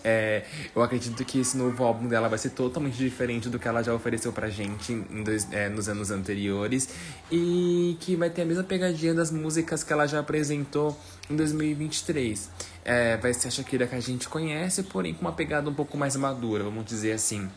[0.03, 0.43] É,
[0.75, 3.93] eu acredito que esse novo álbum dela vai ser totalmente diferente do que ela já
[3.93, 6.89] ofereceu pra gente dois, é, nos anos anteriores
[7.31, 12.49] e que vai ter a mesma pegadinha das músicas que ela já apresentou em 2023.
[12.83, 15.97] É, vai ser a Shakira que a gente conhece, porém com uma pegada um pouco
[15.97, 17.49] mais madura, vamos dizer assim.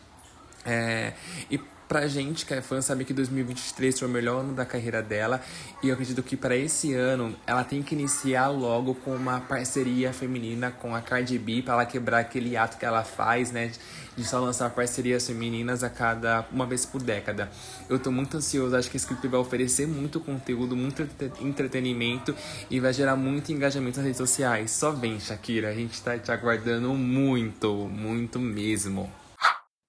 [0.66, 1.12] É,
[1.50, 1.58] e
[1.88, 5.40] pra gente que é fã sabe que 2023 foi o melhor ano da carreira dela
[5.82, 10.12] e eu acredito que para esse ano ela tem que iniciar logo com uma parceria
[10.12, 13.70] feminina com a Cardi B para ela quebrar aquele ato que ela faz, né,
[14.16, 17.50] de só lançar parcerias femininas a cada uma vez por década.
[17.88, 21.06] Eu tô muito ansioso, acho que esse clipe vai oferecer muito conteúdo, muito
[21.40, 22.34] entretenimento
[22.68, 24.70] e vai gerar muito engajamento nas redes sociais.
[24.72, 29.08] Só vem, Shakira, a gente tá te aguardando muito, muito mesmo.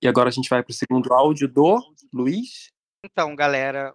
[0.02, 1.80] E agora a gente vai para o segundo áudio do
[2.14, 2.70] Luiz.
[3.04, 3.94] Então, galera,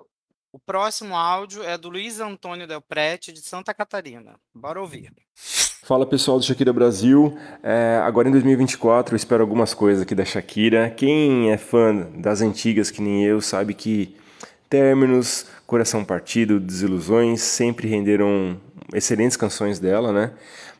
[0.53, 4.35] o próximo áudio é do Luiz Antônio Del Prete, de Santa Catarina.
[4.55, 5.13] Bora ouvir.
[5.35, 7.37] Fala pessoal do Shakira Brasil.
[7.63, 10.91] É, agora em 2024 eu espero algumas coisas aqui da Shakira.
[10.91, 14.17] Quem é fã das antigas, que nem eu, sabe que
[14.69, 18.61] términos, coração partido, desilusões sempre renderam
[18.95, 20.33] excelentes canções dela, né?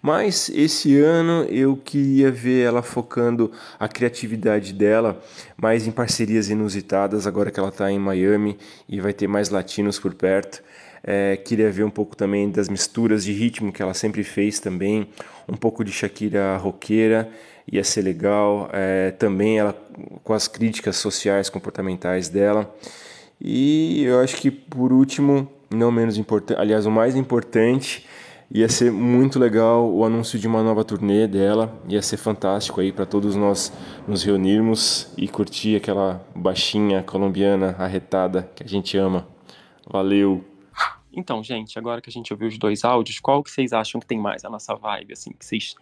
[0.03, 5.23] Mas esse ano eu queria ver ela focando a criatividade dela
[5.57, 10.01] mais em parcerias inusitadas, agora que ela está em Miami e vai ter mais latinos
[10.01, 10.61] por perto.
[11.05, 15.09] É, queria ver um pouco também das misturas de ritmo que ela sempre fez também,
[15.49, 17.31] um pouco de Shakira roqueira,
[17.71, 18.69] ia ser legal.
[18.73, 19.73] É, também ela
[20.25, 22.75] com as críticas sociais, comportamentais dela.
[23.41, 28.05] E eu acho que por último, não menos importante, aliás, o mais importante
[28.55, 31.75] Ia ser muito legal o anúncio de uma nova turnê dela.
[31.89, 33.73] Ia ser fantástico aí para todos nós
[34.07, 39.27] nos reunirmos e curtir aquela baixinha colombiana arretada que a gente ama.
[39.91, 40.45] Valeu.
[41.11, 44.07] Então, gente, agora que a gente ouviu os dois áudios, qual que vocês acham que
[44.07, 45.75] tem mais a nossa vibe, assim, que vocês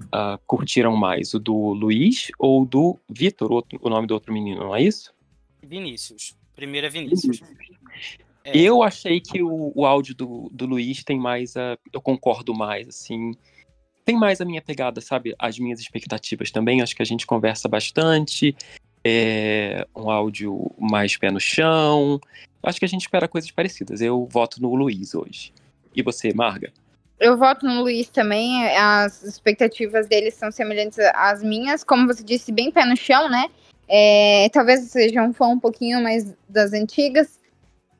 [0.00, 1.32] uh, curtiram mais?
[1.32, 5.14] O do Luiz ou do Vitor, o nome do outro menino, não é isso?
[5.62, 6.36] Vinícius.
[6.54, 7.40] Primeiro é Vinícius.
[8.44, 8.56] É.
[8.56, 11.76] Eu achei que o, o áudio do, do Luiz tem mais a.
[11.92, 13.32] Eu concordo mais, assim.
[14.04, 15.34] Tem mais a minha pegada, sabe?
[15.38, 16.80] As minhas expectativas também.
[16.80, 18.56] Acho que a gente conversa bastante.
[19.04, 22.20] É um áudio mais pé no chão.
[22.62, 24.00] Acho que a gente espera coisas parecidas.
[24.00, 25.52] Eu voto no Luiz hoje.
[25.94, 26.72] E você, Marga?
[27.20, 28.64] Eu voto no Luiz também.
[28.76, 31.84] As expectativas dele são semelhantes às minhas.
[31.84, 33.46] Como você disse, bem pé no chão, né?
[33.88, 37.37] É, talvez sejam um fã um pouquinho mais das antigas.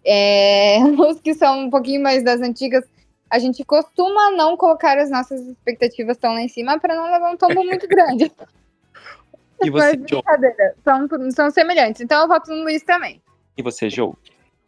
[0.05, 2.84] É, os que são um pouquinho mais das antigas,
[3.30, 7.30] a gente costuma não colocar as nossas expectativas tão lá em cima para não levar
[7.30, 8.32] um tombo muito grande.
[9.62, 12.01] E você, Mas, São, são semelhantes.
[12.01, 13.20] Então eu voto no Luiz também.
[13.57, 14.12] E você, Joe?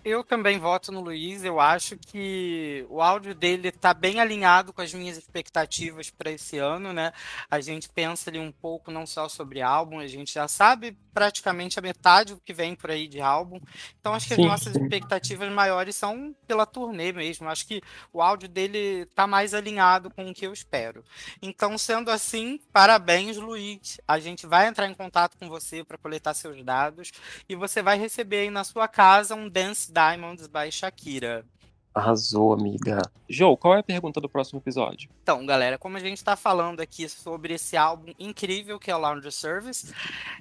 [0.02, 1.44] Eu também voto no Luiz.
[1.44, 6.56] Eu acho que o áudio dele está bem alinhado com as minhas expectativas para esse
[6.56, 7.12] ano, né?
[7.50, 11.78] A gente pensa ali um pouco não só sobre álbum, a gente já sabe praticamente
[11.78, 13.60] a metade do que vem por aí de álbum.
[14.00, 14.82] Então acho que sim, as nossas sim.
[14.82, 17.48] expectativas maiores são pela turnê mesmo.
[17.48, 21.04] Acho que o áudio dele está mais alinhado com o que eu espero.
[21.42, 24.00] Então, sendo assim, parabéns, Luiz.
[24.08, 27.12] A gente vai entrar em contato com você para coletar seus dados
[27.46, 31.44] e você vai receber aí na sua casa um dance Diamonds by Shakira.
[31.92, 33.02] Arrasou, amiga.
[33.28, 35.10] Joe, qual é a pergunta do próximo episódio?
[35.22, 38.98] Então, galera, como a gente está falando aqui sobre esse álbum incrível que é o
[38.98, 39.92] Laundry Service,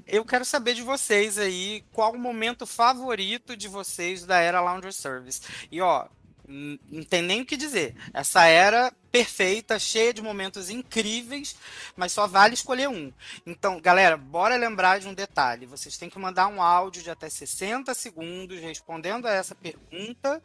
[0.06, 4.94] eu quero saber de vocês aí qual o momento favorito de vocês da era Laundry
[4.94, 5.42] Service.
[5.72, 6.08] E ó,
[6.50, 7.96] não tem nem o que dizer.
[8.14, 11.56] Essa era perfeita, cheia de momentos incríveis,
[11.96, 13.14] mas só vale escolher um.
[13.46, 15.66] Então, galera, bora lembrar de um detalhe.
[15.66, 20.42] Vocês têm que mandar um áudio de até 60 segundos respondendo a essa pergunta.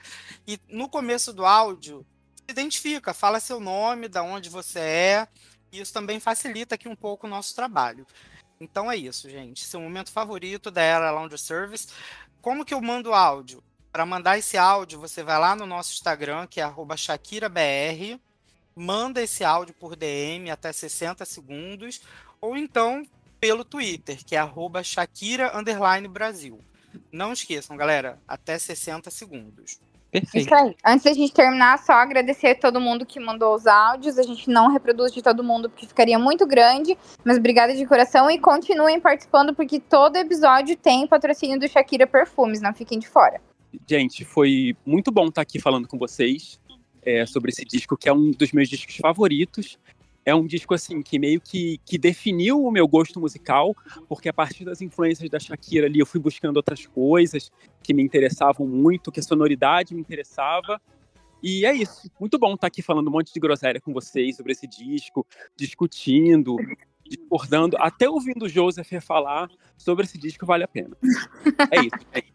[0.47, 2.07] E no começo do áudio,
[2.49, 5.29] identifica, fala seu nome, da onde você é
[5.81, 8.07] isso também facilita aqui um pouco o nosso trabalho.
[8.61, 9.65] Então é isso, gente.
[9.65, 11.89] Seu momento favorito da Era Lounge Service.
[12.41, 13.63] Como que eu mando áudio?
[13.95, 18.19] Para mandar esse áudio, você vai lá no nosso Instagram, que é @shakirabr,
[18.75, 22.01] manda esse áudio por DM até 60 segundos,
[22.41, 23.07] ou então
[23.39, 24.43] pelo Twitter, que é
[24.83, 25.53] Shakira
[26.11, 26.59] Brasil.
[27.13, 29.79] Não esqueçam, galera, até 60 segundos.
[30.11, 30.45] Perfeito.
[30.45, 30.77] Isso aí.
[30.85, 34.19] Antes da gente terminar, só agradecer a todo mundo que mandou os áudios.
[34.19, 38.29] A gente não reproduz de todo mundo porque ficaria muito grande, mas obrigada de coração
[38.29, 43.41] e continuem participando porque todo episódio tem patrocínio do Shakira Perfumes, não fiquem de fora.
[43.89, 46.61] Gente, foi muito bom estar aqui falando com vocês
[47.03, 49.79] é, sobre esse disco, que é um dos meus discos favoritos
[50.25, 53.77] é um disco assim que meio que, que definiu o meu gosto musical,
[54.09, 57.53] porque a partir das influências da Shakira ali eu fui buscando outras coisas
[57.83, 60.81] que me interessavam muito, que a sonoridade me interessava.
[61.43, 62.11] E é isso.
[62.19, 66.57] Muito bom estar aqui falando um monte de groselha com vocês sobre esse disco, discutindo,
[67.05, 70.97] discordando, até ouvindo o Joseph falar sobre esse disco vale a pena.
[71.71, 72.07] É isso.
[72.13, 72.34] É isso.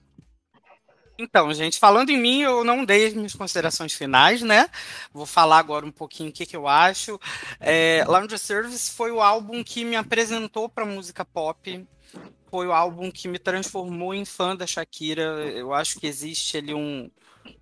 [1.21, 4.69] Então, gente, falando em mim, eu não dei as minhas considerações finais, né?
[5.11, 7.19] Vou falar agora um pouquinho o que, que eu acho.
[7.59, 11.85] É, Lounge Service foi o álbum que me apresentou para música pop.
[12.49, 15.23] Foi o álbum que me transformou em fã da Shakira.
[15.51, 17.11] Eu acho que existe ali um,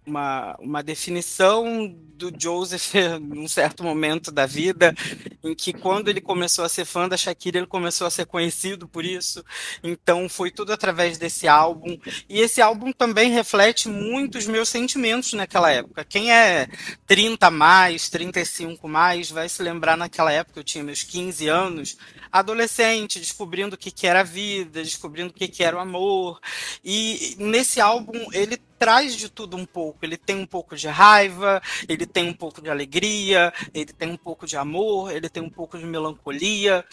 [0.05, 4.95] uma, uma definição do Joseph num certo momento da vida,
[5.43, 8.87] em que quando ele começou a ser fã da Shakira, ele começou a ser conhecido
[8.87, 9.43] por isso.
[9.83, 11.97] Então foi tudo através desse álbum.
[12.27, 16.03] E esse álbum também reflete muito os meus sentimentos naquela época.
[16.03, 16.67] Quem é
[17.05, 21.97] 30 mais, 35 mais, vai se lembrar naquela época, eu tinha meus 15 anos,
[22.31, 26.39] adolescente, descobrindo o que, que era a vida, descobrindo o que, que era o amor.
[26.83, 29.99] E nesse álbum ele traz de tudo um pouco.
[30.03, 34.17] Ele tem um pouco de raiva, ele tem um pouco de alegria, ele tem um
[34.17, 36.85] pouco de amor, ele tem um pouco de melancolia.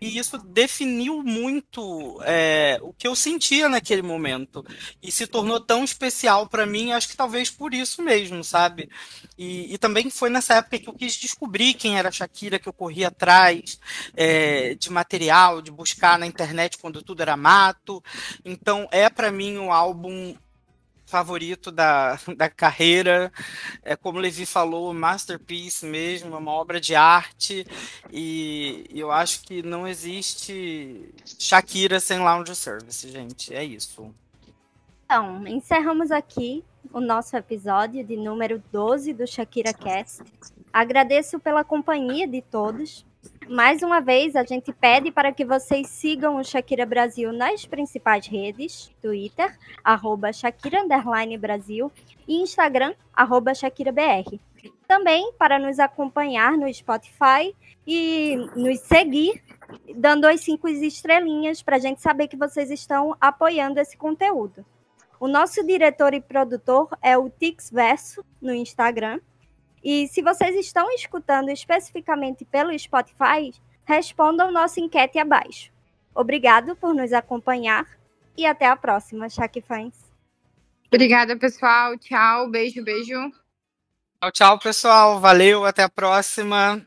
[0.00, 4.64] E isso definiu muito é, o que eu sentia naquele momento.
[5.02, 8.90] E se tornou tão especial para mim, acho que talvez por isso mesmo, sabe?
[9.38, 12.68] E, e, também foi nessa época que eu quis descobrir quem era a Shakira, que
[12.68, 13.80] eu corri atrás
[14.14, 18.02] é, de material, de buscar na internet quando tudo era mato.
[18.44, 20.36] Então é para mim um álbum
[21.06, 23.32] favorito da, da carreira.
[23.82, 27.66] É como Levi falou, masterpiece mesmo, uma obra de arte.
[28.12, 33.54] E eu acho que não existe Shakira sem Lounge Service, gente.
[33.54, 34.12] É isso.
[35.04, 40.22] Então, encerramos aqui o nosso episódio de número 12 do Shakira Cast.
[40.72, 43.06] Agradeço pela companhia de todos.
[43.48, 48.26] Mais uma vez, a gente pede para que vocês sigam o Shakira Brasil nas principais
[48.26, 50.84] redes, Twitter, arroba Shakira
[51.38, 51.92] Brasil
[52.26, 54.40] e Instagram, arroba ShakiraBR.
[54.86, 57.54] Também para nos acompanhar no Spotify
[57.86, 59.42] e nos seguir,
[59.94, 64.64] dando as cinco estrelinhas para a gente saber que vocês estão apoiando esse conteúdo.
[65.18, 69.20] O nosso diretor e produtor é o Tix Verso no Instagram
[69.88, 73.54] e se vocês estão escutando especificamente pelo Spotify,
[73.84, 75.70] respondam nossa enquete abaixo.
[76.12, 77.86] Obrigado por nos acompanhar
[78.36, 79.94] e até a próxima, Shaq Fãs.
[80.92, 81.96] Obrigada, pessoal.
[81.98, 83.14] Tchau, beijo, beijo.
[84.20, 85.20] Tchau, tchau, pessoal.
[85.20, 86.84] Valeu, até a próxima.